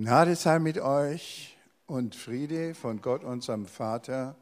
Gnade 0.00 0.36
sei 0.36 0.60
mit 0.60 0.78
euch 0.78 1.58
und 1.86 2.14
Friede 2.14 2.76
von 2.76 3.02
Gott, 3.02 3.24
unserem 3.24 3.66
Vater 3.66 4.36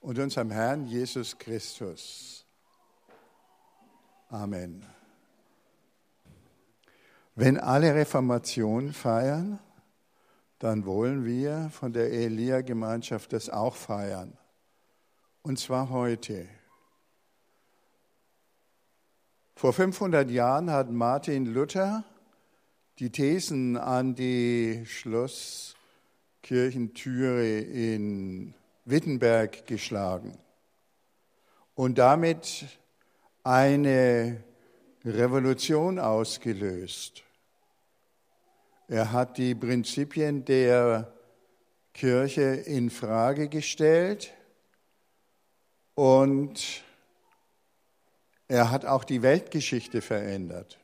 und 0.00 0.18
unserem 0.18 0.50
Herrn 0.50 0.84
Jesus 0.84 1.38
Christus. 1.38 2.44
Amen. 4.28 4.84
Wenn 7.36 7.56
alle 7.56 7.94
Reformation 7.94 8.92
feiern, 8.92 9.60
dann 10.58 10.84
wollen 10.86 11.24
wir 11.24 11.70
von 11.70 11.92
der 11.92 12.10
Elia-Gemeinschaft 12.10 13.32
das 13.32 13.48
auch 13.48 13.76
feiern. 13.76 14.36
Und 15.42 15.60
zwar 15.60 15.90
heute. 15.90 16.48
Vor 19.54 19.72
500 19.72 20.28
Jahren 20.28 20.68
hat 20.68 20.90
Martin 20.90 21.46
Luther 21.46 22.02
die 22.98 23.10
Thesen 23.10 23.76
an 23.76 24.16
die 24.16 24.82
Schlosskirchentüre 24.84 27.60
in 27.60 28.54
Wittenberg 28.84 29.68
geschlagen 29.68 30.36
und 31.76 31.98
damit 31.98 32.64
eine 33.44 34.42
Revolution 35.04 36.00
ausgelöst. 36.00 37.22
Er 38.88 39.12
hat 39.12 39.38
die 39.38 39.54
Prinzipien 39.54 40.44
der 40.44 41.12
Kirche 41.94 42.42
in 42.42 42.90
Frage 42.90 43.48
gestellt 43.48 44.34
und 45.94 46.82
er 48.48 48.72
hat 48.72 48.86
auch 48.86 49.04
die 49.04 49.22
Weltgeschichte 49.22 50.00
verändert. 50.00 50.80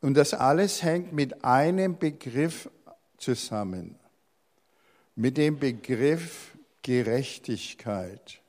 Und 0.00 0.14
das 0.14 0.34
alles 0.34 0.82
hängt 0.82 1.12
mit 1.12 1.44
einem 1.44 1.98
Begriff 1.98 2.70
zusammen, 3.18 3.98
mit 5.14 5.36
dem 5.36 5.58
Begriff 5.58 6.56
Gerechtigkeit 6.82 8.40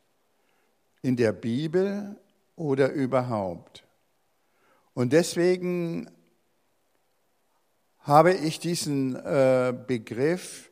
in 1.02 1.18
der 1.18 1.34
Bibel 1.34 2.16
oder 2.56 2.92
überhaupt. 2.92 3.84
Und 4.94 5.14
deswegen 5.14 6.10
habe 8.00 8.34
ich 8.34 8.60
diesen 8.60 9.16
äh, 9.16 9.74
Begriff 9.88 10.72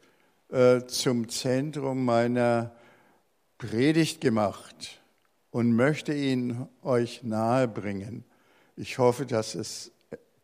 äh, 0.50 0.86
zum 0.86 1.30
Zentrum 1.30 2.06
meiner 2.06 2.76
Predigt 3.58 4.22
gemacht 4.22 5.02
und 5.52 5.74
möchte 5.74 6.14
ihn 6.14 6.68
euch 6.82 7.24
nahebringen. 7.24 8.24
Ich 8.76 8.98
hoffe, 8.98 9.26
dass 9.26 9.56
es 9.56 9.92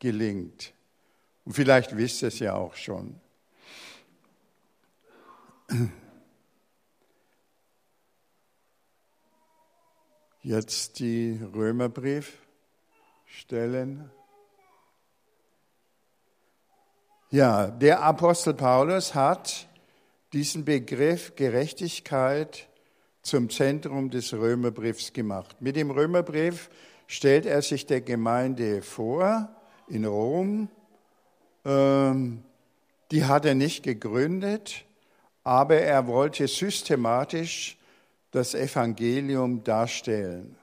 gelingt. 0.05 0.73
Und 1.45 1.53
vielleicht 1.53 1.97
wisst 1.97 2.21
ihr 2.21 2.27
es 2.27 2.37
ja 2.37 2.53
auch 2.53 2.75
schon. 2.75 3.19
Jetzt 10.43 10.99
die 10.99 11.39
Römerbriefstellen. 11.55 14.11
Ja, 17.31 17.65
der 17.65 18.03
Apostel 18.03 18.53
Paulus 18.53 19.15
hat 19.15 19.67
diesen 20.33 20.65
Begriff 20.65 21.35
Gerechtigkeit 21.35 22.69
zum 23.23 23.49
Zentrum 23.49 24.11
des 24.11 24.33
Römerbriefs 24.33 25.13
gemacht. 25.13 25.59
Mit 25.61 25.75
dem 25.75 25.89
Römerbrief 25.89 26.69
stellt 27.07 27.47
er 27.47 27.63
sich 27.63 27.87
der 27.87 28.01
Gemeinde 28.01 28.83
vor 28.83 29.49
in 29.87 30.05
Rom. 30.05 30.69
Ähm, 31.63 32.43
die 33.11 33.25
hat 33.25 33.45
er 33.45 33.55
nicht 33.55 33.83
gegründet, 33.83 34.85
aber 35.43 35.77
er 35.77 36.07
wollte 36.07 36.47
systematisch 36.47 37.77
das 38.31 38.53
Evangelium 38.55 39.63
darstellen. 39.63 40.57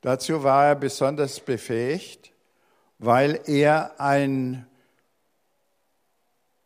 Dazu 0.00 0.42
war 0.42 0.66
er 0.66 0.74
besonders 0.74 1.40
befähigt, 1.40 2.32
weil 2.98 3.40
er 3.46 4.00
ein 4.00 4.66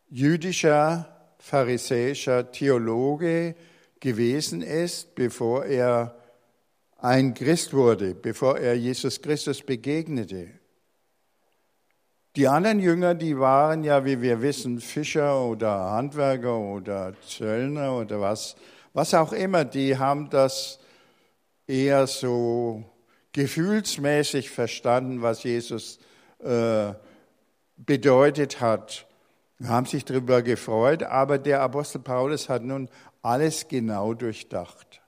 jüdischer, 0.09 1.07
pharisäischer 1.37 2.51
Theologe 2.51 3.55
gewesen 3.99 4.61
ist, 4.61 5.15
bevor 5.15 5.65
er 5.65 6.15
ein 6.97 7.33
Christ 7.33 7.73
wurde, 7.73 8.13
bevor 8.15 8.57
er 8.57 8.75
Jesus 8.75 9.21
Christus 9.21 9.61
begegnete. 9.61 10.58
Die 12.35 12.47
anderen 12.47 12.79
Jünger, 12.79 13.15
die 13.15 13.39
waren 13.39 13.83
ja, 13.83 14.05
wie 14.05 14.21
wir 14.21 14.41
wissen, 14.41 14.79
Fischer 14.79 15.41
oder 15.41 15.91
Handwerker 15.91 16.57
oder 16.57 17.13
Zöllner 17.27 17.97
oder 17.97 18.21
was, 18.21 18.55
was 18.93 19.13
auch 19.15 19.33
immer. 19.33 19.65
Die 19.65 19.97
haben 19.97 20.29
das 20.29 20.79
eher 21.65 22.05
so 22.05 22.83
gefühlsmäßig 23.31 24.51
verstanden, 24.51 25.21
was 25.21 25.43
Jesus 25.43 25.99
äh, 26.43 26.93
bedeutet 27.77 28.61
hat. 28.61 29.07
Haben 29.63 29.87
sich 29.87 30.05
darüber 30.05 30.41
gefreut, 30.41 31.03
aber 31.03 31.37
der 31.37 31.61
Apostel 31.61 31.99
Paulus 31.99 32.47
hat 32.47 32.63
nun 32.63 32.89
alles 33.21 33.67
genau 33.67 34.13
durchdacht. 34.13 35.01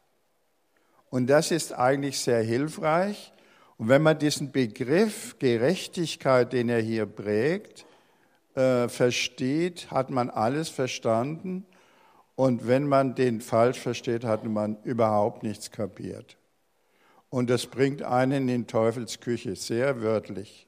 Und 1.09 1.27
das 1.27 1.51
ist 1.51 1.73
eigentlich 1.73 2.19
sehr 2.19 2.41
hilfreich, 2.41 3.31
und 3.81 3.87
wenn 3.89 4.03
man 4.03 4.19
diesen 4.19 4.51
Begriff 4.51 5.39
Gerechtigkeit, 5.39 6.53
den 6.53 6.69
er 6.69 6.81
hier 6.81 7.07
prägt, 7.07 7.87
äh, 8.53 8.87
versteht, 8.87 9.89
hat 9.89 10.11
man 10.11 10.29
alles 10.29 10.69
verstanden. 10.69 11.65
Und 12.35 12.67
wenn 12.67 12.87
man 12.87 13.15
den 13.15 13.41
falsch 13.41 13.79
versteht, 13.79 14.23
hat 14.23 14.45
man 14.45 14.77
überhaupt 14.83 15.41
nichts 15.41 15.71
kapiert. 15.71 16.37
Und 17.31 17.49
das 17.49 17.65
bringt 17.65 18.03
einen 18.03 18.49
in 18.49 18.67
Teufelsküche, 18.67 19.55
sehr 19.55 20.03
wörtlich. 20.03 20.67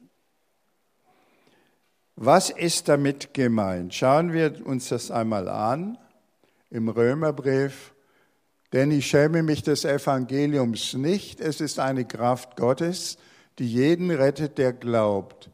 Was 2.16 2.50
ist 2.50 2.90
damit 2.90 3.36
gemeint? 3.36 3.94
Schauen 3.94 4.34
wir 4.34 4.66
uns 4.66 4.90
das 4.90 5.12
einmal 5.12 5.50
an 5.50 6.00
im 6.72 6.90
Römerbrief 6.90 7.93
denn 8.74 8.90
ich 8.90 9.06
schäme 9.06 9.44
mich 9.44 9.62
des 9.62 9.86
Evangeliums 9.86 10.96
nicht. 10.96 11.40
Es 11.40 11.62
ist 11.62 11.80
eine 11.80 12.06
Kraft 12.06 12.58
Gottes, 12.58 13.18
die 13.60 13.68
jeden 13.72 14.10
rettet, 14.10 14.58
der 14.58 14.74
glaubt. 14.74 15.52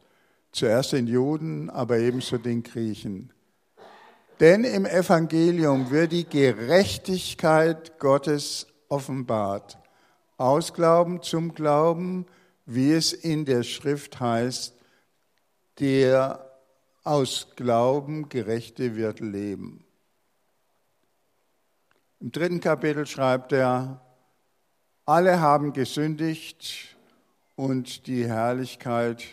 Zuerst 0.52 0.92
den 0.92 1.06
Juden, 1.06 1.68
aber 1.70 1.98
ebenso 1.98 2.38
den 2.38 2.62
Griechen. 2.62 3.32
Denn 4.40 4.64
im 4.64 4.86
Evangelium 4.86 5.90
wird 5.90 6.12
die 6.12 6.24
Gerechtigkeit 6.24 7.98
Gottes 7.98 8.66
offenbart. 8.88 9.78
Aus 10.38 10.72
Glauben 10.72 11.22
zum 11.22 11.54
Glauben, 11.54 12.24
wie 12.64 12.92
es 12.92 13.12
in 13.12 13.44
der 13.44 13.62
Schrift 13.62 14.18
heißt, 14.18 14.74
der 15.78 16.50
aus 17.04 17.48
Glauben 17.54 18.30
Gerechte 18.30 18.96
wird 18.96 19.20
leben. 19.20 19.84
Im 22.20 22.32
dritten 22.32 22.60
Kapitel 22.60 23.06
schreibt 23.06 23.50
er, 23.52 23.98
alle 25.06 25.40
haben 25.40 25.72
gesündigt 25.72 26.94
und 27.56 28.06
die 28.06 28.26
Herrlichkeit 28.26 29.24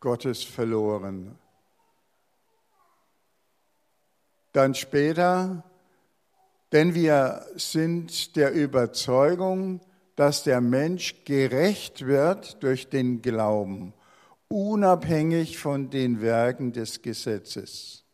Gottes 0.00 0.44
verloren. 0.44 1.38
Dann 4.52 4.74
später, 4.74 5.64
denn 6.70 6.94
wir 6.94 7.46
sind 7.54 8.36
der 8.36 8.52
Überzeugung, 8.52 9.80
dass 10.16 10.42
der 10.42 10.60
Mensch 10.60 11.24
gerecht 11.24 12.04
wird 12.04 12.62
durch 12.62 12.90
den 12.90 13.22
Glauben, 13.22 13.94
unabhängig 14.48 15.56
von 15.56 15.88
den 15.88 16.20
Werken 16.20 16.72
des 16.72 17.00
Gesetzes. 17.00 18.04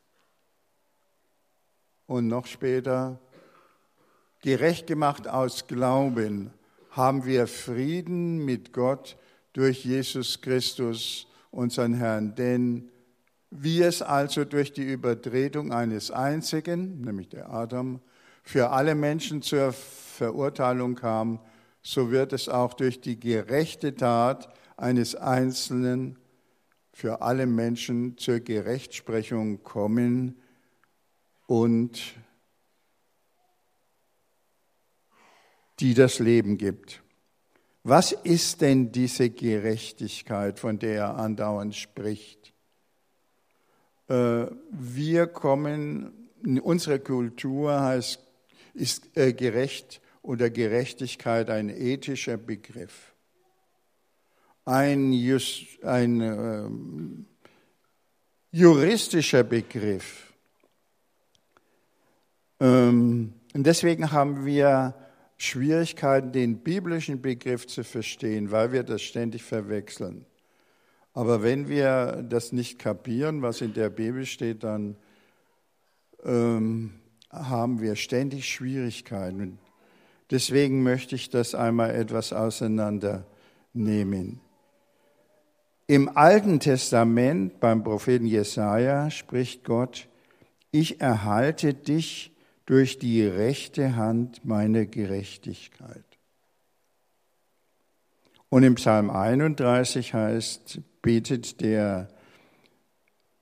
Und 2.07 2.29
noch 2.29 2.47
später, 2.47 3.19
Gerecht 4.43 4.89
gemacht 4.89 5.29
aus 5.29 5.69
Glauben 5.69 6.51
haben 6.91 7.25
wir 7.25 7.47
Frieden 7.47 8.45
mit 8.45 8.73
Gott 8.73 9.17
durch 9.53 9.85
Jesus 9.85 10.41
Christus, 10.41 11.29
unseren 11.53 11.95
Herrn. 11.95 12.35
Denn 12.35 12.91
wie 13.51 13.83
es 13.83 14.03
also 14.03 14.45
durch 14.45 14.73
die 14.73 14.83
Übertretung 14.83 15.73
eines 15.73 16.11
einzigen, 16.11 17.03
nämlich 17.03 17.29
der 17.29 17.51
Adam, 17.51 18.01
für 18.43 18.71
alle 18.71 18.97
Menschen 18.97 19.43
zur 19.43 19.73
Verurteilung 19.73 20.97
kam, 20.97 21.39
so 21.81 22.11
wird 22.11 22.33
es 22.33 22.49
auch 22.49 22.75
durch 22.75 23.01
die 23.01 23.21
gerechte 23.21 23.95
Tat 23.95 24.53
eines 24.77 25.15
Einzelnen 25.15 26.19
für 26.93 27.23
alle 27.23 27.47
Menschen 27.47 28.19
zur 28.19 28.41
Gerechtsprechung 28.41 29.63
kommen 29.63 30.35
und 31.47 32.17
die 35.83 35.95
das 35.95 36.21
Leben 36.21 36.59
gibt. 36.59 37.03
Was 37.83 38.13
ist 38.13 38.61
denn 38.61 38.93
diese 38.93 39.31
Gerechtigkeit, 39.31 40.61
von 40.61 40.79
der 40.79 40.95
er 40.95 41.19
andauernd 41.19 41.75
spricht? 41.75 42.53
Äh, 44.09 44.47
wir 44.71 45.27
kommen, 45.27 46.31
in 46.45 46.61
unserer 46.61 47.01
Kultur 47.01 47.81
heißt, 47.81 48.21
ist 48.75 49.17
äh, 49.17 49.33
gerecht 49.33 50.01
oder 50.23 50.51
Gerechtigkeit 50.51 51.51
ein 51.51 51.69
ethischer 51.69 52.37
Begriff. 52.37 53.13
Ein, 54.65 55.13
Just, 55.13 55.83
ein 55.83 56.21
ähm, 56.21 57.27
juristischer 58.53 59.43
Begriff. 59.43 60.33
Ähm, 62.61 63.33
und 63.53 63.67
deswegen 63.67 64.13
haben 64.13 64.47
wir 64.47 65.02
Schwierigkeiten, 65.43 66.31
den 66.31 66.59
biblischen 66.59 67.21
Begriff 67.21 67.67
zu 67.67 67.83
verstehen, 67.83 68.53
weil 68.53 68.71
wir 68.71 68.85
das 68.85 69.03
ständig 69.03 69.43
verwechseln. 69.43 70.25
Aber 71.15 71.43
wenn 71.43 71.69
wir 71.69 72.25
das 72.29 72.53
nicht 72.53 72.79
kapieren, 72.79 73.43
was 73.43 73.61
in 73.61 73.75
der 73.75 73.91
Bibel 73.91 74.25
steht, 74.25 74.63
dann 74.63 74.95
ähm, 76.25 76.93
haben 77.29 77.81
wir 77.81 77.97
ständig 77.97 78.49
Schwierigkeiten. 78.49 79.59
Deswegen 80.31 80.85
möchte 80.85 81.17
ich 81.17 81.29
das 81.29 81.57
einmal 81.57 81.91
etwas 81.91 82.33
auseinandernehmen. 82.33 84.41
Im 85.89 86.17
Alten 86.17 86.61
Testament 86.61 87.59
beim 87.59 87.83
Propheten 87.83 88.27
Jesaja 88.27 89.11
spricht 89.11 89.65
Gott: 89.65 90.07
Ich 90.71 91.01
erhalte 91.01 91.75
dich 91.75 92.32
durch 92.67 92.99
die 92.99 93.25
rechte 93.25 93.97
Hand 93.97 94.45
meiner 94.45 94.87
Gerechtigkeit. 94.87 96.05
Und 98.49 98.63
im 98.63 98.75
Psalm 98.77 99.11
31 99.11 100.15
heißt, 100.15 100.81
betet 101.01 101.61
der 101.61 102.09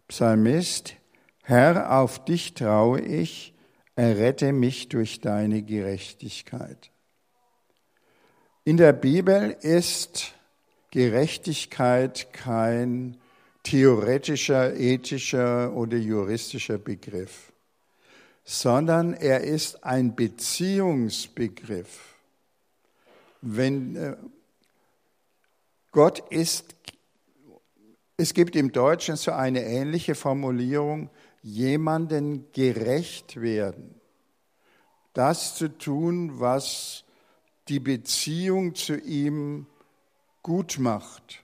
Psalmist, 0.08 0.94
Herr, 1.42 1.98
auf 1.98 2.24
dich 2.24 2.54
traue 2.54 3.00
ich, 3.00 3.54
errette 3.96 4.52
mich 4.52 4.88
durch 4.88 5.20
deine 5.20 5.62
Gerechtigkeit. 5.62 6.90
In 8.64 8.76
der 8.76 8.92
Bibel 8.92 9.56
ist 9.60 10.32
Gerechtigkeit 10.90 12.32
kein 12.32 13.16
theoretischer, 13.64 14.74
ethischer 14.74 15.72
oder 15.74 15.96
juristischer 15.96 16.78
Begriff 16.78 17.52
sondern 18.44 19.14
er 19.14 19.42
ist 19.42 19.84
ein 19.84 20.16
Beziehungsbegriff. 20.16 22.16
Wenn 23.42 23.96
äh, 23.96 24.16
Gott 25.92 26.20
ist, 26.30 26.76
es 28.16 28.34
gibt 28.34 28.54
im 28.54 28.72
Deutschen 28.72 29.16
so 29.16 29.32
eine 29.32 29.64
ähnliche 29.64 30.14
Formulierung, 30.14 31.10
jemanden 31.42 32.50
gerecht 32.52 33.40
werden. 33.40 34.00
Das 35.12 35.56
zu 35.56 35.68
tun, 35.68 36.38
was 36.38 37.04
die 37.68 37.80
Beziehung 37.80 38.74
zu 38.74 38.96
ihm 38.96 39.66
gut 40.42 40.78
macht. 40.78 41.42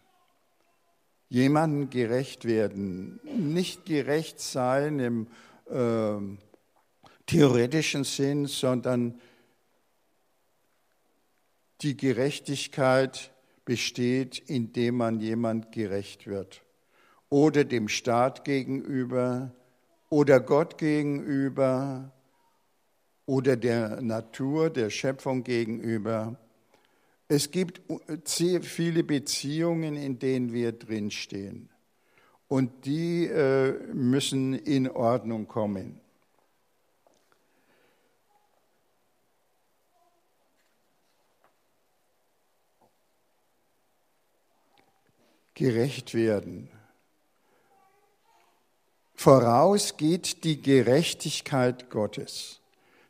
Jemanden 1.28 1.90
gerecht 1.90 2.44
werden. 2.44 3.20
Nicht 3.24 3.84
gerecht 3.84 4.40
sein 4.40 5.00
im 5.00 5.26
äh, 5.68 6.20
theoretischen 7.26 8.04
Sinn, 8.04 8.46
sondern 8.46 9.20
die 11.82 11.96
Gerechtigkeit 11.96 13.32
besteht, 13.64 14.38
indem 14.38 14.96
man 14.96 15.20
jemand 15.20 15.72
gerecht 15.72 16.26
wird. 16.26 16.62
Oder 17.28 17.64
dem 17.64 17.88
Staat 17.88 18.44
gegenüber, 18.44 19.52
oder 20.08 20.40
Gott 20.40 20.78
gegenüber, 20.78 22.12
oder 23.26 23.56
der 23.56 24.00
Natur, 24.00 24.70
der 24.70 24.88
Schöpfung 24.88 25.42
gegenüber. 25.42 26.36
Es 27.28 27.50
gibt 27.50 27.82
sehr 28.24 28.62
viele 28.62 29.02
Beziehungen, 29.02 29.96
in 29.96 30.20
denen 30.20 30.52
wir 30.52 30.70
drinstehen. 30.70 31.68
Und 32.46 32.86
die 32.86 33.26
äh, 33.26 33.72
müssen 33.92 34.54
in 34.54 34.88
Ordnung 34.88 35.48
kommen. 35.48 36.00
Gerecht 45.56 46.14
werden. 46.14 46.68
Voraus 49.14 49.96
geht 49.96 50.44
die 50.44 50.60
Gerechtigkeit 50.60 51.88
Gottes. 51.90 52.60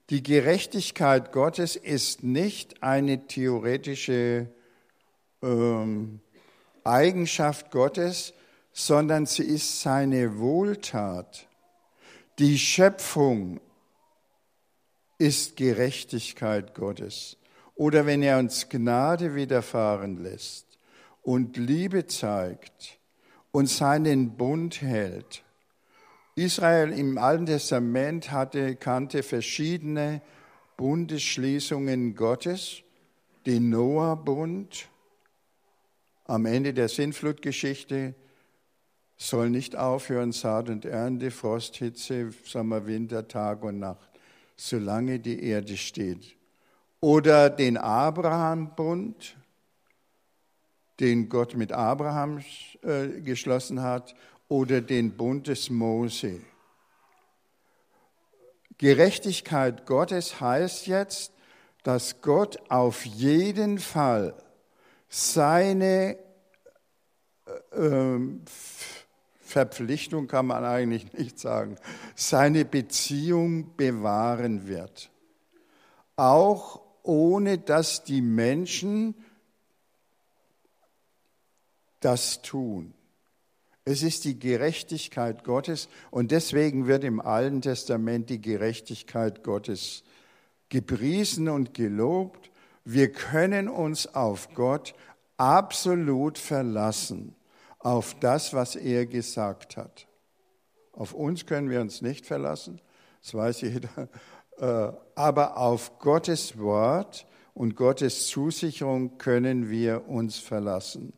Die 0.09 0.23
Gerechtigkeit 0.23 1.33
Gottes 1.33 1.75
ist 1.75 2.23
nicht 2.23 2.85
eine 2.85 3.27
theoretische 3.27 4.47
ähm, 5.43 6.21
Eigenschaft 6.85 7.73
Gottes, 7.73 8.33
sondern 8.73 9.27
sie 9.27 9.43
ist 9.43 9.81
seine 9.81 10.39
Wohltat. 10.39 11.49
Die 12.39 12.59
Schöpfung 12.59 13.61
ist 15.19 15.57
Gerechtigkeit 15.57 16.75
Gottes. 16.75 17.39
Oder 17.75 18.07
wenn 18.07 18.23
er 18.23 18.39
uns 18.39 18.69
Gnade 18.69 19.35
widerfahren 19.35 20.23
lässt 20.23 20.66
und 21.27 21.57
Liebe 21.57 22.07
zeigt 22.07 23.01
und 23.51 23.69
seinen 23.69 24.37
Bund 24.37 24.81
hält. 24.81 25.43
Israel 26.37 26.93
im 26.93 27.19
Alten 27.19 27.47
Testament 27.47 28.31
hatte, 28.31 28.77
kannte 28.77 29.25
verschiedene 29.25 30.23
Bundesschließungen 30.77 32.15
Gottes, 32.15 32.83
den 33.45 33.71
Noah-Bund. 33.71 34.87
Am 36.27 36.47
Ende 36.47 36.73
der 36.73 36.89
Sintflutgeschichte 36.89 38.15
soll 39.17 39.51
nicht 39.51 39.75
aufhören 39.75 40.31
Saat 40.31 40.69
und 40.69 40.85
Ernte, 40.85 41.33
Frost, 41.33 41.75
Hitze, 41.75 42.31
Sommer, 42.45 42.87
Winter, 42.87 43.27
Tag 43.27 43.65
und 43.65 43.81
Nacht, 43.81 44.11
solange 44.55 45.19
die 45.19 45.43
Erde 45.43 45.77
steht. 45.77 46.37
Oder 47.01 47.51
den 47.51 47.79
Abraham-Bund, 47.79 49.37
den 51.01 51.29
Gott 51.29 51.55
mit 51.55 51.73
Abraham 51.73 52.41
äh, 52.83 53.21
geschlossen 53.21 53.83
hat, 53.83 54.15
oder 54.49 54.81
den 54.81 55.17
Bund 55.17 55.49
des 55.49 55.71
Mose. 55.71 56.41
Gerechtigkeit 58.79 59.87
Gottes 59.87 60.41
heißt 60.41 60.87
jetzt, 60.87 61.33
dass 61.83 62.21
Gott 62.21 62.59
auf 62.69 63.05
jeden 63.05 63.79
Fall 63.79 64.35
seine 65.09 66.19
äh, 67.47 67.77
ähm, 67.77 68.43
Verpflichtung 69.41 70.27
kann 70.27 70.47
man 70.47 70.65
eigentlich 70.65 71.13
nicht 71.13 71.39
sagen, 71.39 71.77
seine 72.15 72.65
Beziehung 72.65 73.77
bewahren 73.77 74.67
wird. 74.67 75.11
Auch 76.17 76.83
ohne 77.03 77.59
dass 77.59 78.03
die 78.05 78.21
Menschen 78.21 79.15
das 82.07 82.41
tun. 82.41 82.95
Es 83.85 84.05
ist 84.05 84.25
die 84.25 84.39
Gerechtigkeit 84.39 85.43
Gottes 85.43 85.89
und 86.13 86.31
deswegen 86.31 86.87
wird 86.87 87.03
im 87.03 87.21
Alten 87.21 87.63
Testament 87.63 88.31
die 88.31 88.41
Gerechtigkeit 88.41 89.43
Gottes 89.43 90.05
gepriesen 90.69 91.49
und 91.49 91.75
gelobt. 91.75 92.53
Wir 92.85 93.11
können 93.11 93.69
uns 93.69 94.15
auf 94.15 94.55
Gott 94.55 94.95
absolut 95.37 96.39
verlassen, 96.39 97.35
auf 97.81 98.15
das, 98.21 98.55
was 98.55 98.77
er 98.77 99.07
gesagt 99.07 99.77
hat. 99.77 100.07
Auf 100.93 101.13
uns 101.13 101.45
können 101.45 101.71
wir 101.71 101.81
uns 101.81 102.03
nicht 102.03 102.25
verlassen, 102.25 102.81
das 103.21 103.35
weiß 103.35 103.61
jeder, 103.63 104.09
äh, 104.59 104.97
aber 105.17 105.57
auf 105.57 105.99
Gottes 105.99 106.57
Wort 106.57 107.27
und 107.53 107.75
Gottes 107.75 108.29
Zusicherung 108.29 109.19
können 109.19 109.71
wir 109.71 110.09
uns 110.09 110.39
verlassen. 110.39 111.13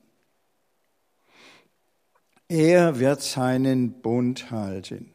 Er 2.48 2.98
wird 2.98 3.20
seinen 3.20 4.00
Bund 4.00 4.50
halten. 4.50 5.12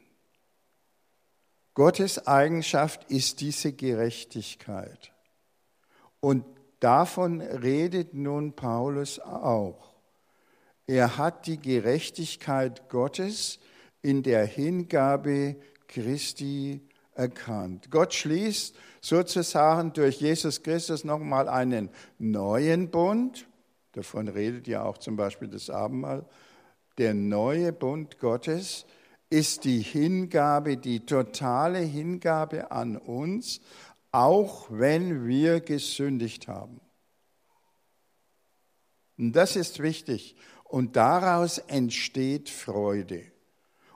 Gottes 1.73 2.27
Eigenschaft 2.27 3.09
ist 3.09 3.41
diese 3.41 3.73
Gerechtigkeit. 3.73 5.11
Und 6.19 6.45
davon 6.79 7.41
redet 7.41 8.13
nun 8.13 8.53
Paulus 8.53 9.19
auch. 9.19 9.95
Er 10.85 11.17
hat 11.17 11.47
die 11.47 11.59
Gerechtigkeit 11.59 12.87
Gottes 12.89 13.59
in 14.03 14.21
der 14.21 14.45
Hingabe 14.45 15.55
Christi 15.87 16.81
erkannt. 17.15 17.89
Gott 17.89 18.13
schließt 18.13 18.75
sozusagen 19.01 19.91
durch 19.93 20.21
Jesus 20.21 20.61
Christus 20.61 21.03
nochmal 21.03 21.49
einen 21.49 21.89
neuen 22.19 22.91
Bund. 22.91 23.47
Davon 23.93 24.27
redet 24.27 24.67
ja 24.67 24.83
auch 24.83 24.99
zum 24.99 25.15
Beispiel 25.15 25.47
das 25.47 25.71
Abendmahl. 25.71 26.25
Der 26.97 27.13
neue 27.13 27.73
Bund 27.73 28.19
Gottes 28.19 28.85
ist 29.29 29.63
die 29.63 29.81
Hingabe, 29.81 30.77
die 30.77 31.05
totale 31.05 31.79
Hingabe 31.79 32.71
an 32.71 32.97
uns, 32.97 33.61
auch 34.11 34.67
wenn 34.69 35.27
wir 35.27 35.59
gesündigt 35.59 36.47
haben. 36.47 36.79
Und 39.17 39.33
das 39.35 39.55
ist 39.55 39.81
wichtig. 39.81 40.35
Und 40.63 40.95
daraus 40.95 41.57
entsteht 41.57 42.49
Freude. 42.49 43.23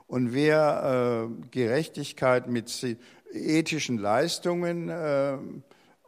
Und 0.06 0.32
wer 0.32 1.28
äh, 1.28 1.48
Gerechtigkeit 1.50 2.48
mit 2.48 2.70
ethischen 3.32 3.98
Leistungen 3.98 4.88
äh, 4.88 5.38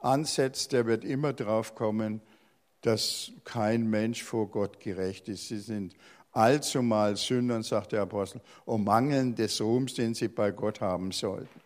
ansetzt, 0.01 0.73
der 0.73 0.87
wird 0.87 1.05
immer 1.05 1.33
drauf 1.33 1.75
kommen, 1.75 2.21
dass 2.81 3.33
kein 3.45 3.91
Mensch 3.91 4.23
vor 4.23 4.51
Gott 4.51 4.81
gerecht 4.81 5.29
ist. 5.29 5.49
Sie 5.49 5.59
sind 5.59 5.95
allzumal 6.33 7.17
Sündern, 7.17 7.63
sagt 7.63 7.93
der 7.93 8.03
Apostel, 8.03 8.41
um 8.65 8.85
Mangeln 8.85 9.35
des 9.35 9.61
Ruhms, 9.61 9.95
den 9.95 10.15
sie 10.15 10.29
bei 10.29 10.51
Gott 10.51 10.81
haben 10.81 11.13
sollten. 11.13 11.61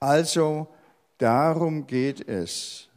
Also 0.00 0.68
darum 1.18 1.86
geht 1.86 2.28
es. 2.28 2.88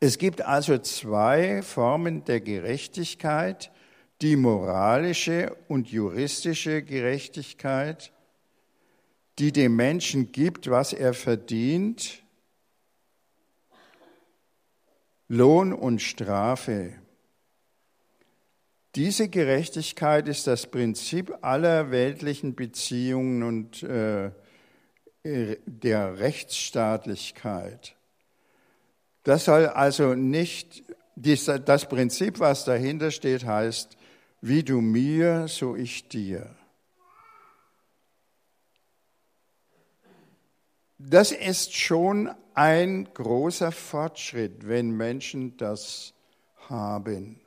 Es 0.00 0.18
gibt 0.18 0.42
also 0.42 0.78
zwei 0.78 1.62
Formen 1.62 2.24
der 2.24 2.40
Gerechtigkeit, 2.40 3.70
die 4.22 4.36
moralische 4.36 5.56
und 5.68 5.88
juristische 5.88 6.82
Gerechtigkeit, 6.82 8.12
die 9.38 9.52
dem 9.52 9.76
Menschen 9.76 10.32
gibt, 10.32 10.68
was 10.70 10.92
er 10.92 11.14
verdient, 11.14 12.22
Lohn 15.28 15.72
und 15.72 16.02
Strafe. 16.02 16.94
Diese 18.96 19.28
Gerechtigkeit 19.28 20.26
ist 20.26 20.48
das 20.48 20.66
Prinzip 20.66 21.32
aller 21.42 21.92
weltlichen 21.92 22.56
Beziehungen 22.56 23.44
und 23.44 23.82
äh, 23.84 24.32
der 25.22 26.18
Rechtsstaatlichkeit. 26.18 27.94
Das 29.22 29.44
soll 29.44 29.66
also 29.66 30.14
nicht, 30.14 30.82
das 31.14 31.88
Prinzip, 31.88 32.40
was 32.40 32.64
dahinter 32.64 33.10
steht, 33.10 33.44
heißt, 33.44 33.96
wie 34.40 34.64
du 34.64 34.80
mir, 34.80 35.46
so 35.46 35.76
ich 35.76 36.08
dir. 36.08 36.56
Das 40.98 41.32
ist 41.32 41.76
schon 41.76 42.30
ein 42.54 43.08
großer 43.14 43.72
Fortschritt, 43.72 44.66
wenn 44.66 44.90
Menschen 44.90 45.56
das 45.56 46.12
haben. 46.68 47.40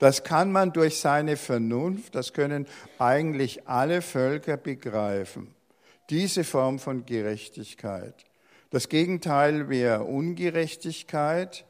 Das 0.00 0.24
kann 0.24 0.50
man 0.50 0.72
durch 0.72 0.98
seine 0.98 1.36
Vernunft, 1.36 2.14
das 2.14 2.32
können 2.32 2.66
eigentlich 2.98 3.68
alle 3.68 4.00
Völker 4.00 4.56
begreifen. 4.56 5.54
Diese 6.08 6.42
Form 6.42 6.78
von 6.78 7.04
Gerechtigkeit. 7.04 8.24
Das 8.70 8.88
Gegenteil 8.88 9.68
wäre 9.68 10.04
Ungerechtigkeit. 10.04 11.66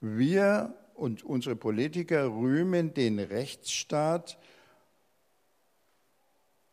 Wir 0.00 0.72
und 0.94 1.24
unsere 1.24 1.56
Politiker 1.56 2.28
rühmen 2.28 2.94
den 2.94 3.18
Rechtsstaat 3.18 4.38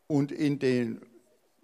und 0.06 0.32
in 0.32 0.60
den, 0.60 1.02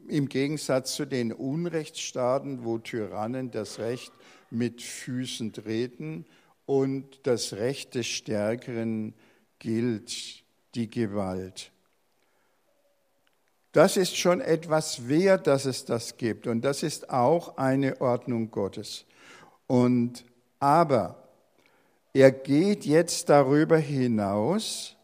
im 0.08 0.30
Gegensatz 0.30 0.96
zu 0.96 1.06
den 1.06 1.32
Unrechtsstaaten, 1.32 2.64
wo 2.64 2.80
Tyrannen 2.80 3.52
das 3.52 3.78
Recht 3.78 4.12
mit 4.50 4.82
Füßen 4.82 5.54
treten 5.54 6.26
und 6.66 7.20
das 7.28 7.54
Recht 7.54 7.94
des 7.94 8.08
Stärkeren 8.08 9.14
gilt, 9.60 10.44
die 10.76 10.90
Gewalt. 10.90 11.72
Das 13.72 13.98
ist 13.98 14.18
schon 14.18 14.42
etwas 14.42 15.08
wert, 15.08 15.46
dass 15.46 15.66
es 15.66 15.86
das 15.86 16.18
gibt. 16.18 16.48
Und 16.48 16.62
das 16.62 16.84
ist 16.84 17.10
auch 17.10 17.58
eine 17.58 18.02
Ordnung 18.02 18.50
Gottes. 18.50 19.06
Und, 19.68 20.26
aber 20.60 21.28
er 22.14 22.32
geht 22.32 22.86
jetzt 22.86 23.30
darüber 23.30 23.78
hinaus, 23.78 24.96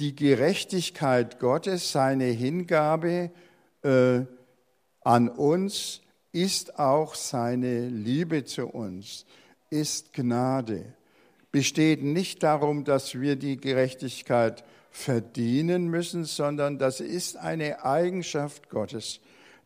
die 0.00 0.16
Gerechtigkeit 0.16 1.38
Gottes, 1.38 1.92
seine 1.92 2.24
Hingabe 2.24 3.30
äh, 3.82 4.22
an 5.02 5.28
uns, 5.28 6.00
ist 6.32 6.78
auch 6.78 7.14
seine 7.14 7.88
Liebe 7.88 8.44
zu 8.44 8.66
uns, 8.66 9.26
ist 9.68 10.12
Gnade. 10.12 10.94
Besteht 11.52 12.02
nicht 12.02 12.42
darum, 12.42 12.84
dass 12.84 13.20
wir 13.20 13.36
die 13.36 13.56
Gerechtigkeit 13.56 14.64
verdienen 14.90 15.88
müssen, 15.88 16.24
sondern 16.24 16.78
das 16.78 17.00
ist 17.00 17.36
eine 17.36 17.84
Eigenschaft 17.84 18.70
Gottes, 18.70 19.20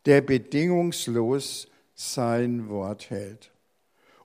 der 0.06 0.20
bedingungslos 0.20 1.68
sein 1.94 2.68
Wort 2.68 3.10
hält. 3.10 3.50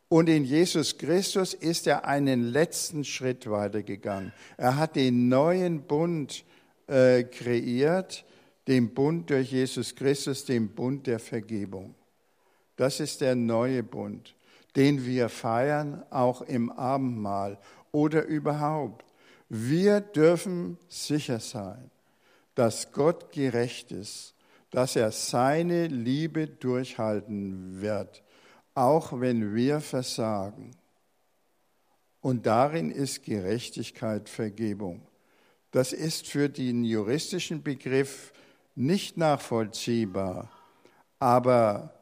Und 0.09 0.27
in 0.27 0.43
Jesus 0.43 0.97
Christus 0.97 1.53
ist 1.53 1.85
er 1.85 2.05
einen 2.05 2.41
letzten 2.41 3.03
Schritt 3.03 3.49
weitergegangen. 3.49 4.33
Er 4.57 4.75
hat 4.77 4.95
den 4.95 5.29
neuen 5.29 5.83
Bund 5.83 6.43
äh, 6.87 7.23
kreiert, 7.23 8.25
den 8.67 8.93
Bund 8.93 9.29
durch 9.29 9.51
Jesus 9.51 9.95
Christus, 9.95 10.45
den 10.45 10.69
Bund 10.69 11.05
der 11.05 11.19
Vergebung. 11.19 11.93
Das 12.75 12.99
ist 12.99 13.21
der 13.21 13.35
neue 13.35 13.83
Bund, 13.83 14.35
den 14.75 15.05
wir 15.05 15.29
feiern, 15.29 16.03
auch 16.09 16.41
im 16.41 16.71
Abendmahl 16.71 17.57
oder 17.91 18.25
überhaupt. 18.25 19.05
Wir 19.49 19.99
dürfen 20.01 20.77
sicher 20.89 21.39
sein, 21.39 21.89
dass 22.55 22.91
Gott 22.91 23.31
gerecht 23.31 23.91
ist, 23.91 24.35
dass 24.71 24.95
er 24.95 25.11
seine 25.11 25.87
Liebe 25.87 26.47
durchhalten 26.47 27.81
wird 27.81 28.23
auch 28.79 29.19
wenn 29.19 29.53
wir 29.53 29.81
versagen. 29.81 30.71
Und 32.21 32.45
darin 32.45 32.91
ist 32.91 33.23
Gerechtigkeit 33.23 34.29
Vergebung. 34.29 35.01
Das 35.71 35.91
ist 35.91 36.27
für 36.27 36.47
den 36.47 36.85
juristischen 36.85 37.61
Begriff 37.61 38.31
nicht 38.75 39.17
nachvollziehbar, 39.17 40.49
aber 41.19 41.93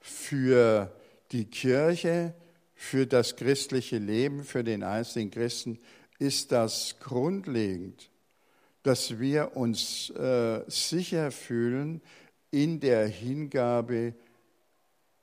für 0.00 0.92
die 1.32 1.44
Kirche, 1.44 2.34
für 2.80 3.08
das 3.08 3.34
christliche 3.34 3.98
Leben, 3.98 4.44
für 4.44 4.62
den 4.62 4.84
einzelnen 4.84 5.32
Christen 5.32 5.80
ist 6.20 6.52
das 6.52 6.96
grundlegend, 7.00 8.08
dass 8.84 9.18
wir 9.18 9.56
uns 9.56 10.10
äh, 10.10 10.62
sicher 10.68 11.32
fühlen 11.32 12.00
in 12.52 12.78
der 12.78 13.08
Hingabe 13.08 14.14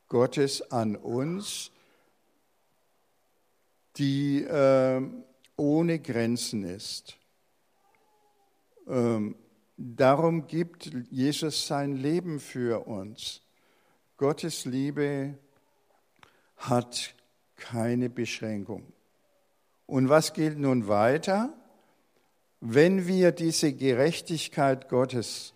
Gottes 0.09 0.69
an 0.69 0.97
uns, 0.97 1.71
die 3.95 4.43
äh, 4.43 5.01
ohne 5.55 6.00
Grenzen 6.00 6.65
ist. 6.65 7.17
Ähm, 8.85 9.38
darum 9.77 10.45
gibt 10.47 10.91
Jesus 11.09 11.67
sein 11.67 11.95
Leben 11.95 12.41
für 12.41 12.85
uns. 12.85 13.41
Gottes 14.17 14.65
Liebe 14.65 15.38
hat 16.69 17.13
keine 17.55 18.10
Beschränkung. 18.10 18.84
Und 19.86 20.10
was 20.10 20.34
gilt 20.34 20.57
nun 20.57 20.88
weiter? 20.88 21.53
Wenn 22.60 23.07
wir 23.07 23.31
diese 23.31 23.74
Gerechtigkeit 23.74 24.89
Gottes 24.89 25.55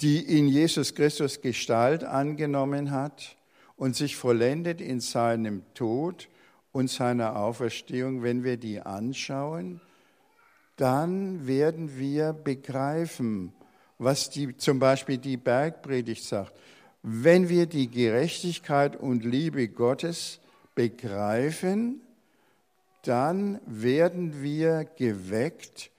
die 0.00 0.38
in 0.38 0.48
Jesus 0.48 0.94
Christus 0.94 1.40
Gestalt 1.40 2.04
angenommen 2.04 2.90
hat 2.90 3.36
und 3.76 3.96
sich 3.96 4.16
vollendet 4.16 4.80
in 4.80 5.00
seinem 5.00 5.62
Tod 5.74 6.28
und 6.72 6.90
seiner 6.90 7.36
Auferstehung, 7.36 8.22
wenn 8.22 8.44
wir 8.44 8.58
die 8.58 8.80
anschauen, 8.80 9.80
dann 10.76 11.46
werden 11.46 11.98
wir 11.98 12.34
begreifen, 12.34 13.52
was 13.98 14.28
die, 14.28 14.54
zum 14.58 14.78
Beispiel 14.78 15.16
die 15.16 15.38
Bergpredigt 15.38 16.24
sagt. 16.24 16.52
Wenn 17.08 17.48
wir 17.48 17.66
die 17.66 17.88
Gerechtigkeit 17.88 18.96
und 18.96 19.24
Liebe 19.24 19.68
Gottes 19.68 20.40
begreifen, 20.74 22.00
dann 23.02 23.60
werden 23.64 24.42
wir 24.42 24.82
geweckt 24.96 25.92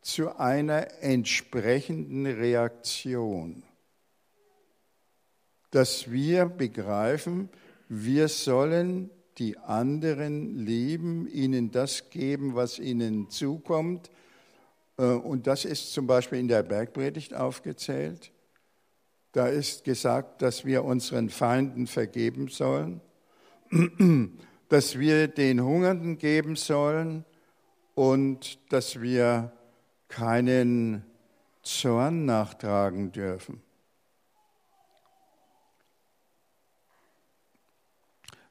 zu 0.00 0.38
einer 0.38 1.02
entsprechenden 1.02 2.24
Reaktion, 2.24 3.62
dass 5.70 6.10
wir 6.10 6.46
begreifen, 6.46 7.50
wir 7.90 8.28
sollen 8.28 9.10
die 9.36 9.58
anderen 9.58 10.64
lieben, 10.64 11.28
ihnen 11.28 11.72
das 11.72 12.08
geben, 12.08 12.54
was 12.54 12.78
ihnen 12.78 13.28
zukommt 13.28 14.10
Äh, 14.96 15.04
und 15.04 15.46
das 15.46 15.64
ist 15.64 15.92
zum 15.92 16.06
Beispiel 16.06 16.38
in 16.38 16.48
der 16.48 16.62
Bergpredigt 16.62 17.34
aufgezählt. 17.34 18.30
Da 19.34 19.48
ist 19.48 19.82
gesagt, 19.82 20.42
dass 20.42 20.64
wir 20.64 20.84
unseren 20.84 21.28
Feinden 21.28 21.88
vergeben 21.88 22.46
sollen, 22.46 23.00
dass 24.68 24.96
wir 24.96 25.26
den 25.26 25.60
Hungernden 25.60 26.18
geben 26.18 26.54
sollen 26.54 27.24
und 27.96 28.60
dass 28.72 29.00
wir 29.00 29.50
keinen 30.06 31.04
Zorn 31.62 32.26
nachtragen 32.26 33.10
dürfen. 33.10 33.60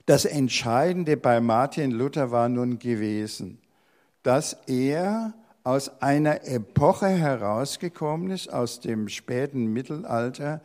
Das 0.05 0.25
Entscheidende 0.25 1.15
bei 1.15 1.39
Martin 1.39 1.91
Luther 1.91 2.29
war 2.31 2.49
nun 2.49 2.77
gewesen, 2.77 3.61
dass 4.21 4.57
er 4.67 5.33
aus 5.63 6.01
einer 6.01 6.46
Epoche 6.46 7.08
herausgekommen 7.08 8.32
ist, 8.32 8.51
aus 8.51 8.79
dem 8.79 9.08
späten 9.08 9.67
Mittelalter, 9.67 10.62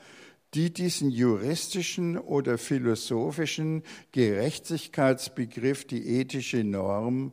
die 0.54 0.72
diesen 0.72 1.10
juristischen 1.10 2.18
oder 2.18 2.58
philosophischen 2.58 3.82
Gerechtigkeitsbegriff, 4.12 5.84
die 5.84 6.20
ethische 6.20 6.64
Norm, 6.64 7.32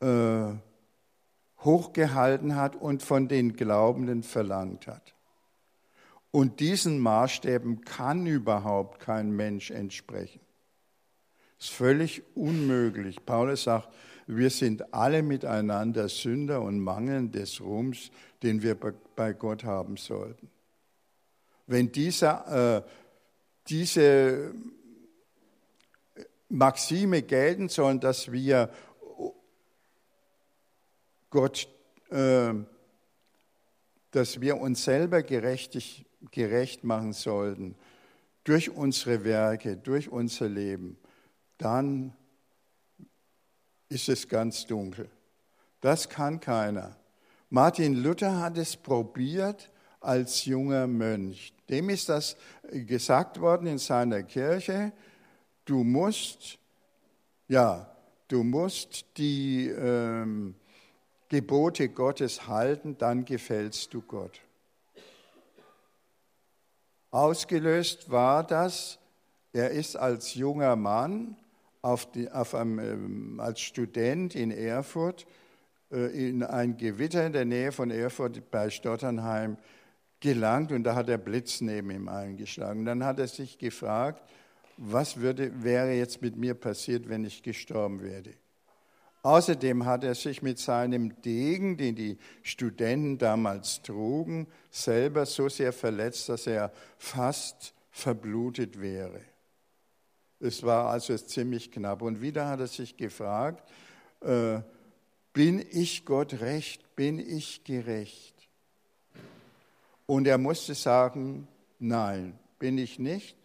äh, 0.00 0.54
hochgehalten 1.60 2.54
hat 2.54 2.76
und 2.76 3.02
von 3.02 3.28
den 3.28 3.54
Glaubenden 3.54 4.22
verlangt 4.22 4.86
hat. 4.86 5.14
Und 6.30 6.60
diesen 6.60 7.00
Maßstäben 7.00 7.84
kann 7.84 8.26
überhaupt 8.26 9.00
kein 9.00 9.32
Mensch 9.32 9.70
entsprechen. 9.70 10.40
Das 11.58 11.66
ist 11.66 11.74
völlig 11.74 12.22
unmöglich. 12.36 13.24
Paulus 13.26 13.64
sagt, 13.64 13.88
wir 14.28 14.50
sind 14.50 14.92
alle 14.92 15.22
miteinander 15.22 16.08
Sünder 16.10 16.60
und 16.60 16.80
mangeln 16.80 17.32
des 17.32 17.62
Ruhms, 17.62 18.10
den 18.42 18.62
wir 18.62 18.76
bei 19.16 19.32
Gott 19.32 19.64
haben 19.64 19.96
sollten. 19.96 20.50
Wenn 21.66 21.90
dieser, 21.90 22.76
äh, 22.76 22.82
diese 23.68 24.54
Maxime 26.50 27.22
gelten 27.22 27.70
sollen, 27.70 28.00
dass 28.00 28.30
wir 28.30 28.70
Gott, 31.30 31.66
äh, 32.10 32.52
dass 34.10 34.40
wir 34.42 34.60
uns 34.60 34.84
selber 34.84 35.22
gerechtig, 35.22 36.04
gerecht 36.30 36.84
machen 36.84 37.14
sollten 37.14 37.76
durch 38.44 38.70
unsere 38.70 39.24
Werke, 39.24 39.78
durch 39.78 40.10
unser 40.10 40.50
Leben, 40.50 40.98
dann 41.56 42.14
ist 43.88 44.08
es 44.08 44.28
ganz 44.28 44.66
dunkel. 44.66 45.08
Das 45.80 46.08
kann 46.08 46.40
keiner. 46.40 46.96
Martin 47.50 47.94
Luther 47.94 48.40
hat 48.40 48.58
es 48.58 48.76
probiert 48.76 49.70
als 50.00 50.44
junger 50.44 50.86
Mönch. 50.86 51.52
Dem 51.68 51.88
ist 51.90 52.08
das 52.08 52.36
gesagt 52.70 53.40
worden 53.40 53.66
in 53.66 53.78
seiner 53.78 54.22
Kirche. 54.22 54.92
Du 55.64 55.84
musst, 55.84 56.58
ja, 57.48 57.90
du 58.28 58.42
musst 58.42 59.06
die 59.16 59.68
ähm, 59.68 60.54
Gebote 61.28 61.88
Gottes 61.88 62.46
halten, 62.46 62.96
dann 62.98 63.24
gefällst 63.24 63.92
du 63.92 64.02
Gott. 64.02 64.40
Ausgelöst 67.10 68.10
war 68.10 68.46
das, 68.46 68.98
er 69.52 69.70
ist 69.70 69.96
als 69.96 70.34
junger 70.34 70.76
Mann 70.76 71.36
auf 71.82 72.10
die, 72.10 72.30
auf 72.30 72.54
einem, 72.54 72.78
ähm, 72.78 73.40
als 73.40 73.60
Student 73.60 74.34
in 74.34 74.50
Erfurt 74.50 75.26
äh, 75.90 76.28
in 76.28 76.42
ein 76.42 76.76
Gewitter 76.76 77.26
in 77.26 77.32
der 77.32 77.44
Nähe 77.44 77.72
von 77.72 77.90
Erfurt 77.90 78.50
bei 78.50 78.70
Stotternheim 78.70 79.56
gelangt 80.20 80.72
und 80.72 80.84
da 80.84 80.94
hat 80.94 81.08
der 81.08 81.18
Blitz 81.18 81.60
neben 81.60 81.90
ihm 81.90 82.08
eingeschlagen. 82.08 82.84
Dann 82.84 83.04
hat 83.04 83.18
er 83.18 83.28
sich 83.28 83.58
gefragt, 83.58 84.22
was 84.76 85.18
würde, 85.18 85.62
wäre 85.62 85.92
jetzt 85.92 86.22
mit 86.22 86.36
mir 86.36 86.54
passiert, 86.54 87.08
wenn 87.08 87.24
ich 87.24 87.42
gestorben 87.42 88.02
wäre. 88.02 88.34
Außerdem 89.22 89.84
hat 89.84 90.04
er 90.04 90.14
sich 90.14 90.42
mit 90.42 90.58
seinem 90.58 91.20
Degen, 91.22 91.76
den 91.76 91.96
die 91.96 92.18
Studenten 92.42 93.18
damals 93.18 93.82
trugen, 93.82 94.46
selber 94.70 95.26
so 95.26 95.48
sehr 95.48 95.72
verletzt, 95.72 96.28
dass 96.28 96.46
er 96.46 96.72
fast 96.96 97.74
verblutet 97.90 98.80
wäre. 98.80 99.20
Es 100.40 100.62
war 100.62 100.90
also 100.90 101.16
ziemlich 101.16 101.70
knapp. 101.72 102.02
Und 102.02 102.20
wieder 102.20 102.46
hat 102.48 102.60
er 102.60 102.66
sich 102.66 102.96
gefragt, 102.96 103.68
äh, 104.20 104.60
bin 105.32 105.64
ich 105.70 106.04
Gott 106.04 106.40
recht? 106.40 106.94
Bin 106.96 107.18
ich 107.18 107.64
gerecht? 107.64 108.34
Und 110.06 110.26
er 110.26 110.38
musste 110.38 110.74
sagen, 110.74 111.48
nein, 111.78 112.38
bin 112.58 112.78
ich 112.78 112.98
nicht. 112.98 113.36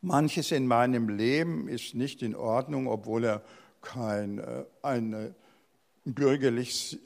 Manches 0.00 0.52
in 0.52 0.66
meinem 0.66 1.08
Leben 1.08 1.68
ist 1.68 1.94
nicht 1.94 2.22
in 2.22 2.36
Ordnung, 2.36 2.86
obwohl 2.86 3.24
er 3.24 3.42
kein 3.82 4.38
äh, 4.38 4.64
ein 4.82 5.34
bürgerlich, 6.04 6.98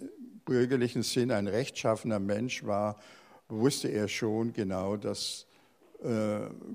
bürgerlichen 0.45 1.03
Sinn 1.03 1.31
ein 1.31 1.49
rechtschaffener 1.49 2.19
Mensch 2.19 2.65
war, 2.65 3.01
wusste 3.49 3.89
er 3.89 4.09
schon 4.09 4.53
genau, 4.53 4.97
dass 4.97 5.47
äh, 5.47 5.52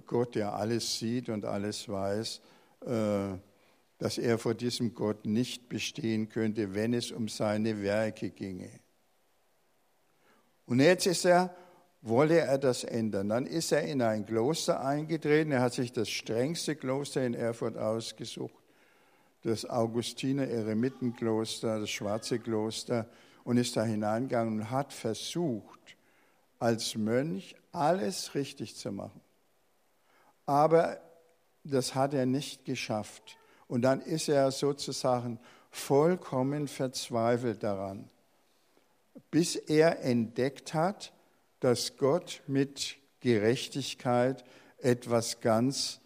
Gott, 0.06 0.36
der 0.36 0.54
alles 0.54 1.00
sieht 1.00 1.30
und 1.30 1.44
alles 1.46 1.90
weiß, 1.90 2.42
äh, 2.86 3.38
dass 3.98 4.18
er 4.18 4.38
vor 4.38 4.54
diesem 4.54 4.94
Gott 4.94 5.26
nicht 5.26 5.70
bestehen 5.70 6.30
könnte, 6.30 6.74
wenn 6.74 6.94
es 6.94 7.12
um 7.12 7.28
seine 7.28 7.82
Werke 7.82 8.30
ginge. 8.30 8.70
Und 10.66 10.80
jetzt 10.80 11.08
ist 11.08 11.26
er, 11.26 11.56
wolle 12.02 12.40
er 12.40 12.58
das 12.58 12.84
ändern. 12.84 13.30
Dann 13.30 13.46
ist 13.46 13.72
er 13.72 13.84
in 13.84 14.02
ein 14.02 14.26
Kloster 14.26 14.86
eingetreten. 14.86 15.52
Er 15.52 15.62
hat 15.62 15.74
sich 15.74 15.92
das 15.92 16.10
strengste 16.10 16.76
Kloster 16.76 17.26
in 17.26 17.34
Erfurt 17.34 17.78
ausgesucht, 17.78 18.54
das 19.44 19.66
Augustiner 19.66 20.48
Eremitenkloster, 20.48 21.80
das 21.80 21.90
Schwarze 21.90 22.40
Kloster, 22.40 23.08
und 23.44 23.58
ist 23.58 23.78
da 23.78 23.84
hineingegangen 23.84 24.60
und 24.60 24.72
hat 24.72 24.94
versucht, 24.94 25.98
als 26.60 26.96
Mönch 26.96 27.56
alles 27.78 28.36
richtig 28.36 28.76
zu 28.76 28.92
machen. 28.92 29.22
Aber 30.46 31.00
das 31.64 31.96
hat 31.96 32.14
er 32.14 32.26
nicht 32.26 32.66
geschafft. 32.66 33.38
Und 33.68 33.82
dann 33.82 34.02
ist 34.02 34.30
er 34.30 34.52
sozusagen 34.52 35.40
vollkommen 35.72 36.68
verzweifelt 36.68 37.64
daran, 37.64 38.10
bis 39.30 39.56
er 39.56 40.04
entdeckt 40.04 40.74
hat, 40.74 41.14
dass 41.60 41.98
Gott 41.98 42.42
mit 42.48 42.98
Gerechtigkeit 43.20 44.44
etwas 44.78 45.42
ganz 45.42 46.00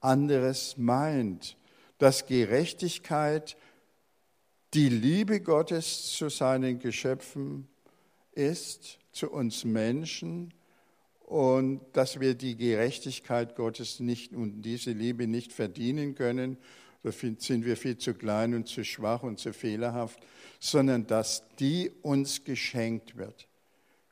anderes 0.00 0.76
meint, 0.76 1.56
dass 1.98 2.26
Gerechtigkeit 2.26 3.56
die 4.74 4.88
Liebe 4.88 5.40
Gottes 5.40 6.12
zu 6.12 6.28
seinen 6.28 6.78
Geschöpfen 6.78 7.68
ist, 8.32 8.98
zu 9.12 9.30
uns 9.30 9.64
Menschen 9.64 10.52
und 11.26 11.80
dass 11.92 12.20
wir 12.20 12.34
die 12.34 12.56
Gerechtigkeit 12.56 13.56
Gottes 13.56 13.98
nicht 14.00 14.32
und 14.32 14.62
diese 14.62 14.92
Liebe 14.92 15.26
nicht 15.26 15.52
verdienen 15.52 16.14
können, 16.14 16.56
da 17.02 17.10
sind 17.12 17.64
wir 17.64 17.76
viel 17.76 17.98
zu 17.98 18.14
klein 18.14 18.54
und 18.54 18.66
zu 18.66 18.84
schwach 18.84 19.22
und 19.22 19.38
zu 19.38 19.52
fehlerhaft, 19.52 20.18
sondern 20.58 21.06
dass 21.06 21.44
die 21.58 21.92
uns 22.02 22.44
geschenkt 22.44 23.16
wird. 23.16 23.46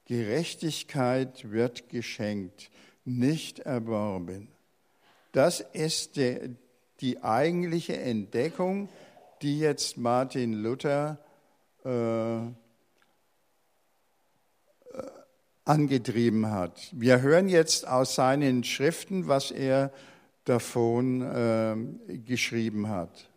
Gerechtigkeit 0.07 1.51
wird 1.51 1.89
geschenkt, 1.89 2.71
nicht 3.05 3.61
erworben. 3.61 4.49
Das 5.33 5.61
ist 5.61 6.17
die, 6.17 6.57
die 7.01 7.23
eigentliche 7.23 7.97
Entdeckung, 7.97 8.89
die 9.43 9.59
jetzt 9.59 9.97
Martin 9.97 10.53
Luther 10.55 11.19
äh, 11.85 12.64
angetrieben 15.65 16.51
hat. 16.51 16.89
Wir 16.93 17.23
hören 17.23 17.49
jetzt 17.49 17.87
aus 17.89 18.15
seinen 18.15 18.65
Schriften, 18.65 19.29
was 19.29 19.51
er 19.51 19.93
davon 20.45 21.23
äh, 21.23 22.19
geschrieben 22.19 22.89
hat. 22.89 23.31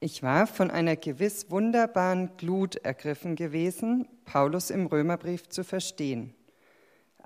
Ich 0.00 0.22
war 0.22 0.46
von 0.46 0.70
einer 0.70 0.94
gewiss 0.94 1.50
wunderbaren 1.50 2.36
Glut 2.36 2.76
ergriffen 2.76 3.34
gewesen, 3.34 4.06
Paulus 4.24 4.70
im 4.70 4.86
Römerbrief 4.86 5.48
zu 5.48 5.64
verstehen. 5.64 6.34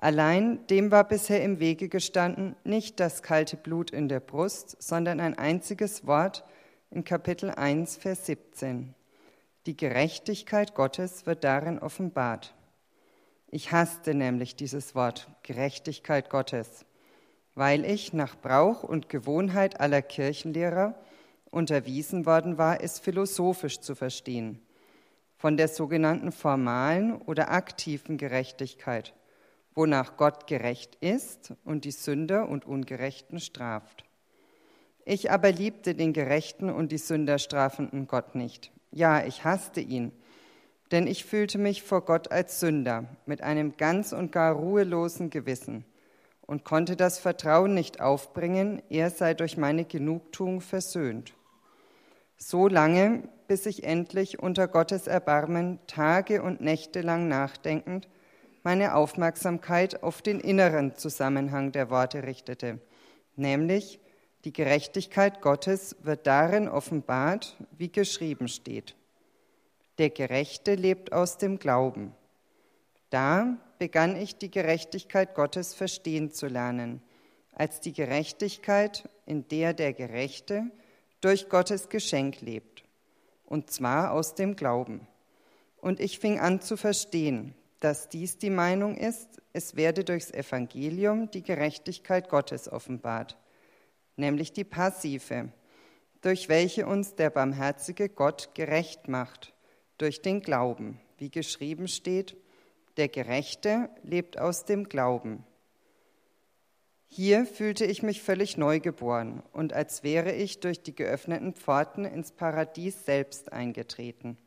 Allein 0.03 0.67
dem 0.67 0.91
war 0.91 1.07
bisher 1.07 1.41
im 1.41 1.61
Wege 1.61 1.87
gestanden 1.87 2.57
nicht 2.65 2.99
das 2.99 3.23
kalte 3.23 3.55
Blut 3.55 3.89
in 3.89 4.09
der 4.09 4.19
Brust, 4.19 4.75
sondern 4.83 5.21
ein 5.21 5.37
einziges 5.37 6.05
Wort 6.05 6.43
in 6.91 7.05
Kapitel 7.05 7.49
1, 7.49 7.95
Vers 7.95 8.25
17. 8.25 8.95
Die 9.65 9.77
Gerechtigkeit 9.77 10.75
Gottes 10.75 11.25
wird 11.25 11.45
darin 11.45 11.79
offenbart. 11.79 12.53
Ich 13.47 13.71
hasste 13.71 14.13
nämlich 14.13 14.57
dieses 14.57 14.93
Wort 14.93 15.29
Gerechtigkeit 15.41 16.29
Gottes. 16.29 16.85
weil 17.55 17.85
ich 17.85 18.11
nach 18.11 18.35
Brauch 18.35 18.83
und 18.83 19.07
Gewohnheit 19.07 19.79
aller 19.79 20.01
Kirchenlehrer 20.01 20.95
unterwiesen 21.49 22.25
worden 22.25 22.57
war, 22.57 22.83
es 22.83 22.99
philosophisch 22.99 23.79
zu 23.79 23.95
verstehen, 23.95 24.59
von 25.37 25.55
der 25.55 25.69
sogenannten 25.69 26.33
formalen 26.33 27.21
oder 27.21 27.51
aktiven 27.51 28.17
Gerechtigkeit, 28.17 29.13
wonach 29.75 30.17
Gott 30.17 30.47
gerecht 30.47 30.95
ist 31.01 31.53
und 31.65 31.85
die 31.85 31.91
Sünder 31.91 32.47
und 32.49 32.65
Ungerechten 32.65 33.39
straft. 33.39 34.03
Ich 35.05 35.31
aber 35.31 35.51
liebte 35.51 35.95
den 35.95 36.13
Gerechten 36.13 36.69
und 36.69 36.91
die 36.91 36.97
Sünder 36.97 37.37
strafenden 37.37 38.07
Gott 38.07 38.35
nicht. 38.35 38.71
Ja, 38.91 39.25
ich 39.25 39.43
hasste 39.43 39.81
ihn, 39.81 40.11
denn 40.91 41.07
ich 41.07 41.25
fühlte 41.25 41.57
mich 41.57 41.83
vor 41.83 42.05
Gott 42.05 42.31
als 42.31 42.59
Sünder 42.59 43.05
mit 43.25 43.41
einem 43.41 43.75
ganz 43.75 44.13
und 44.13 44.31
gar 44.31 44.53
ruhelosen 44.53 45.29
Gewissen 45.29 45.85
und 46.45 46.63
konnte 46.63 46.95
das 46.95 47.19
Vertrauen 47.19 47.73
nicht 47.73 47.99
aufbringen, 48.01 48.81
er 48.89 49.09
sei 49.09 49.33
durch 49.33 49.57
meine 49.57 49.85
Genugtuung 49.85 50.61
versöhnt. 50.61 51.33
So 52.37 52.67
lange, 52.67 53.23
bis 53.47 53.65
ich 53.65 53.83
endlich 53.83 54.39
unter 54.39 54.67
Gottes 54.67 55.07
Erbarmen 55.07 55.79
Tage 55.87 56.43
und 56.43 56.61
Nächte 56.61 57.01
lang 57.01 57.27
nachdenkend 57.27 58.07
meine 58.63 58.95
Aufmerksamkeit 58.95 60.03
auf 60.03 60.21
den 60.21 60.39
inneren 60.39 60.95
Zusammenhang 60.95 61.71
der 61.71 61.89
Worte 61.89 62.23
richtete, 62.23 62.79
nämlich 63.35 63.99
die 64.45 64.53
Gerechtigkeit 64.53 65.41
Gottes 65.41 65.95
wird 66.01 66.27
darin 66.27 66.67
offenbart, 66.67 67.55
wie 67.77 67.89
geschrieben 67.89 68.47
steht. 68.47 68.95
Der 69.99 70.09
Gerechte 70.09 70.75
lebt 70.75 71.13
aus 71.13 71.37
dem 71.37 71.59
Glauben. 71.59 72.13
Da 73.09 73.57
begann 73.79 74.15
ich 74.15 74.37
die 74.37 74.51
Gerechtigkeit 74.51 75.35
Gottes 75.35 75.73
verstehen 75.73 76.31
zu 76.31 76.47
lernen, 76.47 77.01
als 77.53 77.79
die 77.79 77.93
Gerechtigkeit, 77.93 79.07
in 79.25 79.47
der 79.47 79.73
der 79.73 79.93
Gerechte 79.93 80.63
durch 81.21 81.47
Gottes 81.47 81.89
Geschenk 81.89 82.41
lebt, 82.41 82.83
und 83.45 83.71
zwar 83.71 84.11
aus 84.11 84.35
dem 84.35 84.55
Glauben. 84.55 85.07
Und 85.77 85.99
ich 85.99 86.19
fing 86.19 86.39
an 86.39 86.59
zu 86.59 86.75
verstehen, 86.75 87.53
dass 87.83 88.07
dies 88.07 88.37
die 88.37 88.49
Meinung 88.49 88.95
ist, 88.95 89.41
es 89.51 89.75
werde 89.75 90.05
durchs 90.05 90.31
Evangelium 90.31 91.29
die 91.29 91.43
Gerechtigkeit 91.43 92.29
Gottes 92.29 92.71
offenbart, 92.71 93.37
nämlich 94.15 94.53
die 94.53 94.63
passive, 94.63 95.49
durch 96.21 96.47
welche 96.47 96.87
uns 96.87 97.15
der 97.15 97.29
barmherzige 97.29 98.07
Gott 98.07 98.51
gerecht 98.53 99.09
macht, 99.09 99.53
durch 99.97 100.21
den 100.21 100.41
Glauben, 100.41 101.01
wie 101.17 101.29
geschrieben 101.29 101.89
steht, 101.89 102.37
der 102.95 103.09
Gerechte 103.09 103.89
lebt 104.01 104.39
aus 104.39 104.63
dem 104.63 104.87
Glauben. 104.87 105.43
Hier 107.07 107.45
fühlte 107.45 107.83
ich 107.83 108.01
mich 108.01 108.21
völlig 108.21 108.55
neugeboren 108.55 109.43
und 109.51 109.73
als 109.73 110.03
wäre 110.03 110.31
ich 110.31 110.61
durch 110.61 110.81
die 110.81 110.95
geöffneten 110.95 111.53
Pforten 111.53 112.05
ins 112.05 112.31
Paradies 112.31 113.05
selbst 113.05 113.51
eingetreten. 113.51 114.37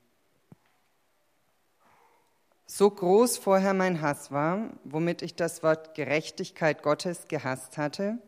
So 2.67 2.91
groß 2.91 3.39
vorher 3.39 3.75
mein 3.75 4.01
Hass 4.01 4.33
war, 4.33 4.71
womit 4.83 5.23
ich 5.23 5.37
das 5.37 5.63
Wort 5.63 5.95
Gerechtigkeit 5.95 6.83
Gottes 6.83 7.29
gehasst 7.29 7.79
hatte, 7.79 8.19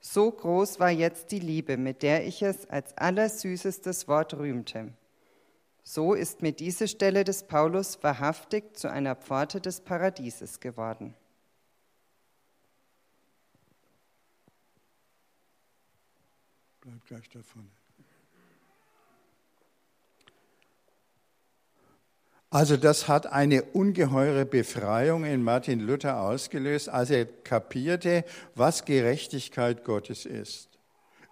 so 0.00 0.30
groß 0.30 0.80
war 0.80 0.90
jetzt 0.90 1.30
die 1.30 1.38
Liebe, 1.38 1.76
mit 1.76 2.02
der 2.02 2.26
ich 2.26 2.42
es 2.42 2.68
als 2.68 2.96
allersüßestes 2.98 4.08
Wort 4.08 4.34
rühmte. 4.34 4.92
So 5.84 6.12
ist 6.12 6.42
mir 6.42 6.52
diese 6.52 6.86
Stelle 6.86 7.24
des 7.24 7.44
Paulus 7.44 8.02
wahrhaftig 8.02 8.76
zu 8.76 8.90
einer 8.90 9.14
Pforte 9.16 9.60
des 9.60 9.80
Paradieses 9.80 10.60
geworden. 10.60 11.14
Bleib 16.80 17.06
gleich 17.06 17.28
davon. 17.30 17.70
Also 22.50 22.78
das 22.78 23.08
hat 23.08 23.26
eine 23.26 23.62
ungeheure 23.62 24.46
Befreiung 24.46 25.24
in 25.24 25.42
Martin 25.42 25.80
Luther 25.80 26.20
ausgelöst, 26.20 26.88
als 26.88 27.10
er 27.10 27.26
kapierte, 27.26 28.24
was 28.54 28.86
Gerechtigkeit 28.86 29.84
Gottes 29.84 30.24
ist. 30.24 30.70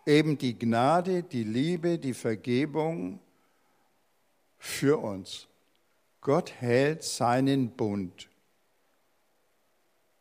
Eben 0.04 0.36
die 0.36 0.58
Gnade, 0.58 1.22
die 1.22 1.44
Liebe, 1.44 1.98
die 1.98 2.14
Vergebung, 2.14 3.20
für 4.58 4.98
uns. 4.98 5.48
Gott 6.20 6.52
hält 6.60 7.02
seinen 7.02 7.70
Bund. 7.70 8.28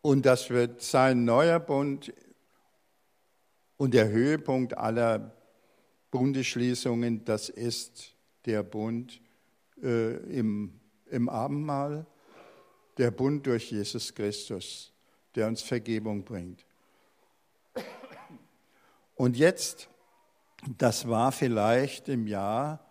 Und 0.02 0.26
das 0.26 0.50
wird 0.50 0.82
sein 0.82 1.26
neuer 1.26 1.60
Bund 1.60 2.14
und 3.78 3.94
der 3.94 4.10
Höhepunkt 4.10 4.78
aller 4.78 5.36
Bundesschließungen, 6.12 7.26
das 7.26 7.50
ist 7.50 8.16
der 8.46 8.64
Bund 8.64 9.20
äh, 9.82 10.16
im, 10.38 10.80
im 11.16 11.30
Abendmahl, 11.30 12.06
der 12.98 13.12
Bund 13.12 13.46
durch 13.48 13.72
Jesus 13.72 14.14
Christus, 14.14 14.92
der 15.34 15.48
uns 15.48 15.62
Vergebung 15.62 16.24
bringt. 16.24 16.66
Und 19.16 19.38
jetzt, 19.38 19.90
das 20.78 21.08
war 21.08 21.32
vielleicht 21.32 22.10
im 22.10 22.28
Jahr 22.28 22.86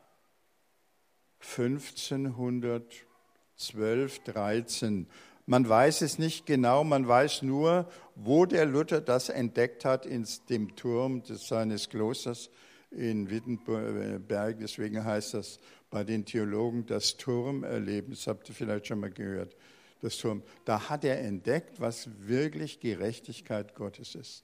1512, 1.40 4.24
13. 4.24 5.06
Man 5.46 5.68
weiß 5.68 6.00
es 6.00 6.18
nicht 6.18 6.46
genau, 6.46 6.84
man 6.84 7.06
weiß 7.06 7.42
nur, 7.42 7.86
wo 8.14 8.46
der 8.46 8.64
Luther 8.64 9.02
das 9.02 9.28
entdeckt 9.28 9.84
hat, 9.84 10.06
in 10.06 10.26
dem 10.48 10.74
Turm 10.74 11.22
des, 11.22 11.46
seines 11.46 11.90
Klosters 11.90 12.48
in 12.90 13.28
Wittenberg. 13.28 14.58
Deswegen 14.58 15.04
heißt 15.04 15.34
das 15.34 15.58
bei 15.94 16.02
den 16.02 16.24
Theologen 16.24 16.86
das 16.86 17.18
Turmerleben. 17.18 18.10
Das 18.10 18.26
habt 18.26 18.48
ihr 18.48 18.54
vielleicht 18.56 18.88
schon 18.88 18.98
mal 18.98 19.12
gehört. 19.12 19.54
Das 20.00 20.16
Turm. 20.16 20.42
Da 20.64 20.88
hat 20.88 21.04
er 21.04 21.20
entdeckt, 21.20 21.80
was 21.80 22.08
wirklich 22.18 22.80
Gerechtigkeit 22.80 23.76
Gottes 23.76 24.16
ist. 24.16 24.42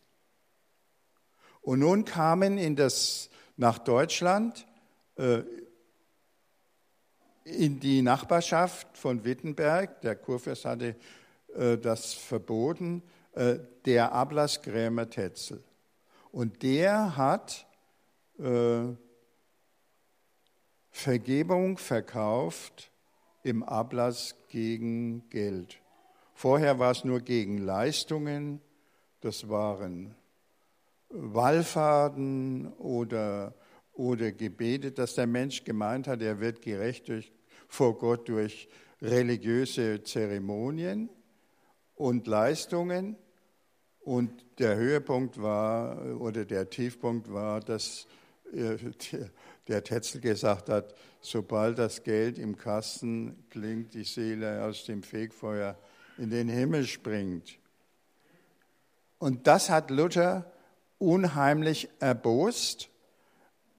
Und 1.61 1.81
nun 1.81 2.05
kamen 2.05 2.57
in 2.57 2.77
das, 2.77 3.31
nach 3.57 3.81
Deutschland 3.81 4.65
äh, 5.17 5.43
in 7.43 7.81
die 7.81 8.03
Nachbarschaft 8.03 8.97
von 8.97 9.25
Wittenberg, 9.25 10.03
der 10.03 10.15
Kurfürst 10.15 10.65
hatte 10.65 10.95
äh, 11.57 11.77
das 11.79 12.15
verboten, 12.15 13.03
äh, 13.33 13.59
der 13.87 14.13
Ablass 14.13 14.63
Krämer 14.63 15.11
Tetzel. 15.11 15.65
Und 16.31 16.63
der 16.63 17.17
hat 17.17 17.67
äh, 18.39 18.95
Vergebung 20.91 21.79
verkauft 21.79 22.91
im 23.43 23.63
Ablass 23.63 24.37
gegen 24.49 25.29
Geld. 25.31 25.81
Vorher 26.35 26.79
war 26.79 26.91
es 26.91 27.05
nur 27.05 27.21
gegen 27.21 27.59
Leistungen, 27.59 28.61
das 29.21 29.49
waren 29.49 30.15
Wallfahrten 31.11 32.73
oder 32.75 33.55
oder 34.01 34.33
gebetet, 34.33 34.99
dass 34.99 35.15
der 35.15 35.27
Mensch 35.27 35.63
gemeint 35.63 36.09
hat, 36.09 36.23
er 36.23 36.41
wird 36.41 36.63
gerecht 36.63 37.09
durch, 37.09 37.31
vor 37.69 37.99
Gott 37.99 38.29
durch 38.31 38.67
religiöse 39.03 40.03
Zeremonien 40.03 41.11
und 41.97 42.27
Leistungen. 42.27 43.17
Und 44.01 44.47
der 44.59 44.77
Höhepunkt 44.77 45.41
war, 45.43 46.19
oder 46.19 46.47
der 46.47 46.71
Tiefpunkt 46.71 47.31
war, 47.31 47.61
dass 47.61 48.07
äh, 48.55 48.77
der 49.69 49.85
Tetzel 49.85 50.21
gesagt 50.21 50.69
hat, 50.69 50.95
sobald 51.21 51.79
das 51.79 52.03
Geld 52.03 52.39
im 52.39 52.57
Kasten 52.57 53.45
klingt, 53.51 53.95
die 53.95 54.05
Seele 54.05 54.65
aus 54.65 54.85
dem 54.85 55.03
Fegfeuer 55.03 55.77
in 56.19 56.31
den 56.31 56.49
Himmel 56.49 56.87
springt. 56.87 57.59
Und 59.19 59.47
das 59.47 59.71
hat 59.71 59.91
Luther 59.91 60.51
unheimlich 60.99 61.89
erbost 61.99 62.91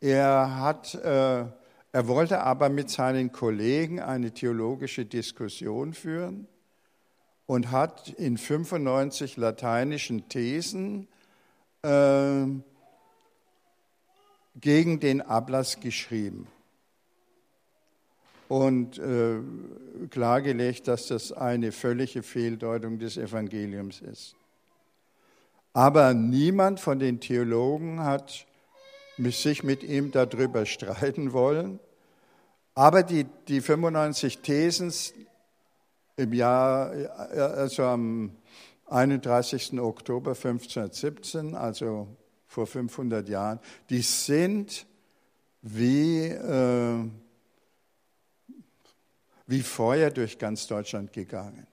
er, 0.02 0.58
hat, 0.58 0.96
äh, 0.96 1.46
er 1.92 2.08
wollte 2.08 2.42
aber 2.42 2.70
mit 2.70 2.90
seinen 2.90 3.32
Kollegen 3.32 4.00
eine 4.00 4.32
theologische 4.32 5.06
Diskussion 5.06 5.94
führen 5.94 6.48
und 7.46 7.70
hat 7.70 8.10
in 8.10 8.38
95 8.38 9.38
lateinischen 9.38 10.28
Thesen 10.28 11.08
äh, 11.84 12.46
gegen 14.56 15.00
den 15.00 15.22
Ablass 15.22 15.80
geschrieben 15.80 16.48
und 18.48 18.98
äh, 19.00 19.40
klargelegt, 20.10 20.88
dass 20.88 21.08
das 21.08 21.32
eine 21.32 21.72
völlige 21.72 22.22
Fehldeutung 22.22 23.00
des 23.00 23.18
Evangeliums 23.18 24.02
ist. 24.02 24.36
Aber 25.74 26.14
niemand 26.14 26.82
von 26.82 27.00
den 27.00 27.22
Theologen 27.22 28.02
hat 28.02 28.46
sich 29.18 29.64
mit 29.64 29.84
ihm 29.84 30.12
darüber 30.12 30.66
streiten 30.66 31.32
wollen. 31.32 31.80
Aber 32.74 33.04
die, 33.04 33.26
die 33.48 33.62
95 33.62 34.40
Thesen 34.40 34.94
im 36.18 36.34
Jahr, 36.34 36.92
also 37.32 37.84
am, 37.84 38.32
31. 38.92 39.80
Oktober 39.80 40.32
1517, 40.32 41.56
also 41.56 42.10
vor 42.52 42.68
500 42.68 43.30
Jahren, 43.30 43.62
die 43.90 44.02
sind 44.02 44.86
wie, 45.62 46.26
äh, 46.26 47.10
wie 49.48 49.62
Feuer 49.62 50.12
durch 50.12 50.38
ganz 50.38 50.68
Deutschland 50.68 51.14
gegangen. 51.14 51.66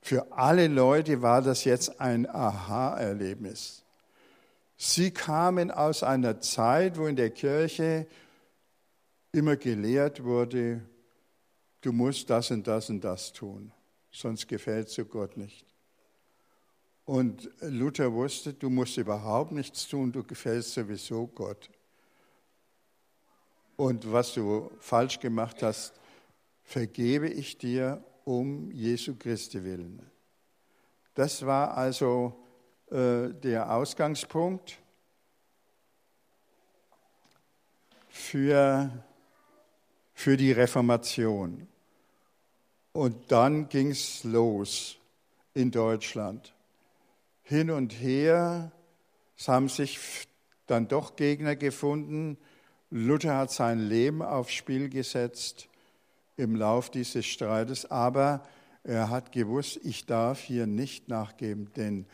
Für 0.00 0.30
alle 0.30 0.68
Leute 0.68 1.22
war 1.22 1.42
das 1.42 1.64
jetzt 1.64 2.00
ein 2.00 2.30
Aha-Erlebnis. 2.30 3.82
Sie 4.76 5.10
kamen 5.10 5.72
aus 5.72 6.04
einer 6.04 6.40
Zeit, 6.40 6.98
wo 6.98 7.08
in 7.08 7.16
der 7.16 7.30
Kirche 7.30 8.06
immer 9.32 9.56
gelehrt 9.56 10.22
wurde, 10.22 10.82
du 11.80 11.90
musst 11.90 12.30
das 12.30 12.52
und 12.52 12.64
das 12.68 12.90
und 12.90 13.00
das 13.02 13.32
tun, 13.32 13.72
sonst 14.12 14.46
gefällt 14.46 14.86
es 14.86 15.08
Gott 15.10 15.36
nicht. 15.36 15.65
Und 17.06 17.48
Luther 17.60 18.12
wusste, 18.12 18.52
du 18.52 18.68
musst 18.68 18.96
überhaupt 18.96 19.52
nichts 19.52 19.86
tun, 19.86 20.10
du 20.10 20.24
gefällst 20.24 20.74
sowieso 20.74 21.28
Gott. 21.28 21.70
Und 23.76 24.10
was 24.12 24.34
du 24.34 24.72
falsch 24.80 25.20
gemacht 25.20 25.62
hast, 25.62 25.94
vergebe 26.64 27.28
ich 27.28 27.58
dir 27.58 28.02
um 28.24 28.72
Jesu 28.72 29.14
Christi 29.14 29.62
willen. 29.62 30.04
Das 31.14 31.46
war 31.46 31.76
also 31.76 32.44
äh, 32.90 33.28
der 33.28 33.72
Ausgangspunkt 33.72 34.76
für, 38.08 38.90
für 40.12 40.36
die 40.36 40.50
Reformation. 40.50 41.68
Und 42.92 43.30
dann 43.30 43.68
ging 43.68 43.90
es 43.92 44.24
los 44.24 44.96
in 45.54 45.70
Deutschland. 45.70 46.55
Hin 47.48 47.70
und 47.70 47.92
her, 47.92 48.72
es 49.38 49.46
haben 49.46 49.68
sich 49.68 50.00
dann 50.66 50.88
doch 50.88 51.14
Gegner 51.14 51.54
gefunden. 51.54 52.38
Luther 52.90 53.36
hat 53.36 53.52
sein 53.52 53.78
Leben 53.78 54.20
aufs 54.20 54.52
Spiel 54.52 54.88
gesetzt 54.88 55.68
im 56.36 56.56
Lauf 56.56 56.90
dieses 56.90 57.24
Streites, 57.24 57.88
aber 57.88 58.42
er 58.82 59.10
hat 59.10 59.30
gewusst, 59.30 59.78
ich 59.84 60.06
darf 60.06 60.40
hier 60.40 60.66
nicht 60.66 61.06
nachgeben, 61.08 61.70
denn 61.76 62.06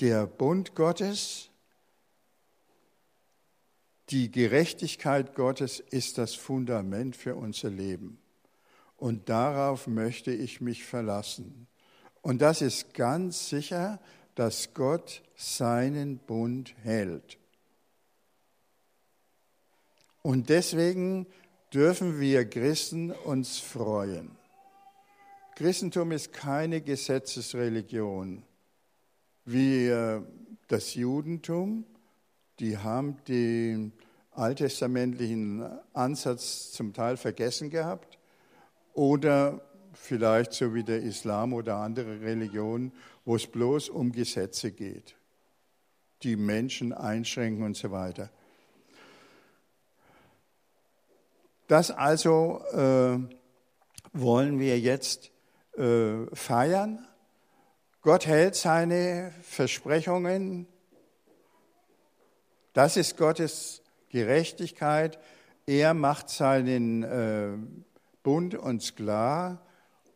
der 0.00 0.26
Bund 0.26 0.74
Gottes, 0.74 1.48
die 4.08 4.32
Gerechtigkeit 4.32 5.36
Gottes 5.36 5.78
ist 5.78 6.18
das 6.18 6.34
Fundament 6.34 7.14
für 7.14 7.36
unser 7.36 7.70
Leben. 7.70 8.18
Und 8.96 9.28
darauf 9.28 9.86
möchte 9.86 10.32
ich 10.32 10.60
mich 10.60 10.82
verlassen. 10.84 11.68
Und 12.22 12.40
das 12.40 12.62
ist 12.62 12.94
ganz 12.94 13.48
sicher, 13.48 14.00
dass 14.34 14.72
Gott 14.74 15.22
seinen 15.36 16.18
Bund 16.18 16.74
hält. 16.82 17.38
Und 20.22 20.48
deswegen 20.48 21.26
dürfen 21.74 22.20
wir 22.20 22.48
Christen 22.48 23.10
uns 23.10 23.58
freuen. 23.58 24.30
Christentum 25.56 26.12
ist 26.12 26.32
keine 26.32 26.80
Gesetzesreligion 26.80 28.44
wie 29.44 29.90
das 30.68 30.94
Judentum. 30.94 31.84
Die 32.60 32.78
haben 32.78 33.16
den 33.26 33.92
alttestamentlichen 34.30 35.68
Ansatz 35.92 36.70
zum 36.72 36.92
Teil 36.92 37.16
vergessen 37.16 37.68
gehabt 37.68 38.18
oder 38.94 39.60
vielleicht 39.92 40.52
so 40.52 40.74
wie 40.74 40.84
der 40.84 41.02
Islam 41.02 41.52
oder 41.52 41.76
andere 41.76 42.20
Religionen, 42.20 42.92
wo 43.24 43.36
es 43.36 43.46
bloß 43.46 43.88
um 43.88 44.12
Gesetze 44.12 44.72
geht, 44.72 45.16
die 46.22 46.36
Menschen 46.36 46.92
einschränken 46.92 47.64
und 47.64 47.76
so 47.76 47.90
weiter. 47.90 48.30
Das 51.68 51.90
also 51.90 52.62
äh, 52.72 53.18
wollen 54.12 54.58
wir 54.58 54.78
jetzt 54.78 55.30
äh, 55.76 56.26
feiern. 56.34 57.06
Gott 58.02 58.26
hält 58.26 58.56
seine 58.56 59.32
Versprechungen. 59.42 60.66
Das 62.72 62.96
ist 62.96 63.16
Gottes 63.16 63.82
Gerechtigkeit. 64.08 65.18
Er 65.66 65.94
macht 65.94 66.28
seinen 66.28 67.02
äh, 67.04 67.52
Bund 68.22 68.54
uns 68.54 68.94
klar 68.94 69.64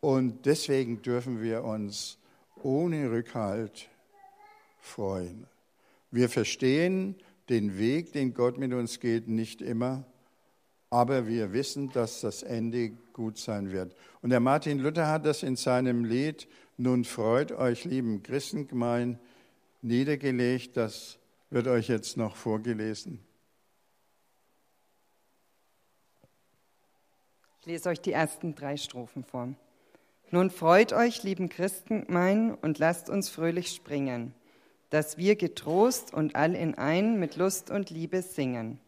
und 0.01 0.45
deswegen 0.45 1.01
dürfen 1.01 1.41
wir 1.41 1.63
uns 1.63 2.17
ohne 2.63 3.11
Rückhalt 3.11 3.89
freuen. 4.79 5.47
Wir 6.11 6.29
verstehen 6.29 7.15
den 7.49 7.77
Weg, 7.77 8.13
den 8.13 8.33
Gott 8.33 8.57
mit 8.57 8.73
uns 8.73 8.99
geht, 8.99 9.27
nicht 9.27 9.61
immer 9.61 10.05
aber 10.89 11.27
wir 11.27 11.53
wissen, 11.53 11.89
dass 11.89 12.21
das 12.21 12.43
Ende 12.43 12.91
gut 13.13 13.37
sein 13.37 13.71
wird. 13.71 13.95
Und 14.21 14.29
der 14.29 14.39
Martin 14.39 14.79
Luther 14.79 15.07
hat 15.07 15.25
das 15.25 15.43
in 15.43 15.55
seinem 15.55 16.05
Lied 16.05 16.47
Nun 16.77 17.05
freut 17.05 17.51
euch, 17.51 17.85
lieben 17.85 18.21
Christengemein, 18.21 19.19
niedergelegt. 19.81 20.77
Das 20.77 21.17
wird 21.49 21.67
euch 21.67 21.87
jetzt 21.87 22.17
noch 22.17 22.35
vorgelesen. 22.35 23.19
Ich 27.61 27.65
lese 27.65 27.89
euch 27.89 27.99
die 27.99 28.11
ersten 28.11 28.55
drei 28.55 28.77
Strophen 28.77 29.23
vor. 29.23 29.53
Nun 30.31 30.49
freut 30.49 30.93
euch, 30.93 31.23
lieben 31.23 31.49
Christengemein, 31.49 32.53
und 32.53 32.79
lasst 32.79 33.09
uns 33.09 33.29
fröhlich 33.29 33.69
springen, 33.69 34.33
dass 34.89 35.17
wir 35.17 35.35
getrost 35.35 36.13
und 36.13 36.35
all 36.35 36.55
in 36.55 36.75
ein 36.75 37.19
mit 37.19 37.35
Lust 37.35 37.71
und 37.71 37.89
Liebe 37.89 38.21
singen 38.21 38.79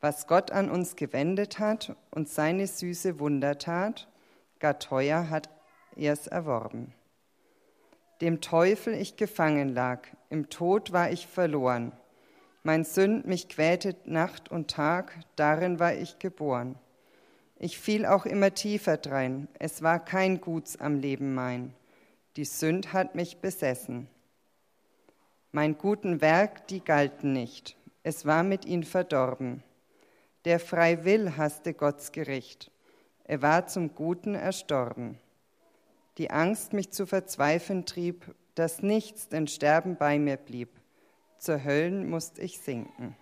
was 0.00 0.26
Gott 0.26 0.50
an 0.50 0.70
uns 0.70 0.96
gewendet 0.96 1.58
hat 1.58 1.94
und 2.10 2.28
seine 2.28 2.66
süße 2.66 3.20
Wundertat, 3.20 4.08
gar 4.58 4.78
teuer 4.78 5.28
hat 5.28 5.48
er's 5.96 6.26
erworben. 6.26 6.94
Dem 8.20 8.40
Teufel 8.40 8.94
ich 8.94 9.16
gefangen 9.16 9.68
lag, 9.70 10.06
im 10.28 10.48
Tod 10.48 10.92
war 10.92 11.10
ich 11.10 11.26
verloren. 11.26 11.92
Mein 12.62 12.84
Sünd 12.84 13.26
mich 13.26 13.48
quälte 13.48 13.96
Nacht 14.04 14.50
und 14.50 14.70
Tag, 14.70 15.18
darin 15.36 15.78
war 15.78 15.94
ich 15.94 16.18
geboren. 16.18 16.76
Ich 17.62 17.78
fiel 17.78 18.06
auch 18.06 18.24
immer 18.24 18.54
tiefer 18.54 18.96
drein, 18.96 19.46
es 19.58 19.82
war 19.82 20.02
kein 20.02 20.40
Guts 20.40 20.78
am 20.78 20.96
Leben 20.96 21.34
mein. 21.34 21.74
Die 22.36 22.46
Sünd 22.46 22.94
hat 22.94 23.14
mich 23.14 23.42
besessen. 23.42 24.08
Mein 25.52 25.76
guten 25.76 26.22
Werk, 26.22 26.66
die 26.68 26.82
galten 26.82 27.34
nicht, 27.34 27.76
es 28.02 28.24
war 28.24 28.44
mit 28.44 28.64
ihnen 28.64 28.84
verdorben. 28.84 29.62
Der 30.46 30.58
frei 30.58 31.04
will, 31.04 31.36
hasste 31.36 31.74
Gottes 31.74 32.12
Gericht. 32.12 32.70
Er 33.24 33.42
war 33.42 33.66
zum 33.66 33.94
Guten 33.94 34.34
erstorben. 34.34 35.18
Die 36.16 36.30
Angst 36.30 36.72
mich 36.72 36.92
zu 36.92 37.04
verzweifeln 37.04 37.84
trieb, 37.84 38.34
dass 38.54 38.80
nichts 38.80 39.28
denn 39.28 39.48
Sterben 39.48 39.96
bei 39.96 40.18
mir 40.18 40.38
blieb. 40.38 40.70
Zur 41.36 41.62
Höllen 41.62 42.08
musste 42.08 42.40
ich 42.40 42.58
sinken. 42.58 43.16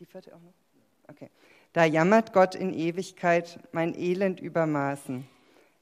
Die 0.00 0.06
vierte 0.06 0.34
auch 0.34 0.40
noch? 0.40 0.54
Okay. 1.08 1.30
Da 1.72 1.84
jammert 1.84 2.32
Gott 2.32 2.54
in 2.54 2.72
Ewigkeit 2.72 3.60
mein 3.72 3.94
Elend 3.94 4.40
übermaßen. 4.40 5.28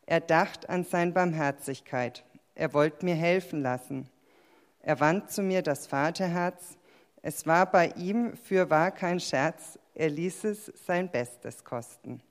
Er 0.06 0.20
dacht 0.20 0.68
an 0.68 0.84
sein 0.84 1.14
Barmherzigkeit. 1.14 2.24
Er 2.54 2.74
wollte 2.74 3.04
mir 3.04 3.14
helfen 3.14 3.62
lassen. 3.62 4.08
Er 4.80 5.00
wand 5.00 5.30
zu 5.30 5.42
mir 5.42 5.62
das 5.62 5.86
Vaterherz 5.86 6.78
es 7.22 7.46
war 7.46 7.70
bei 7.70 7.88
ihm 7.96 8.36
für 8.36 8.70
wahr 8.70 8.90
kein 8.90 9.20
Scherz, 9.20 9.78
er 9.94 10.08
ließ 10.08 10.44
es 10.44 10.72
sein 10.86 11.10
Bestes 11.10 11.64
kosten. 11.64 12.22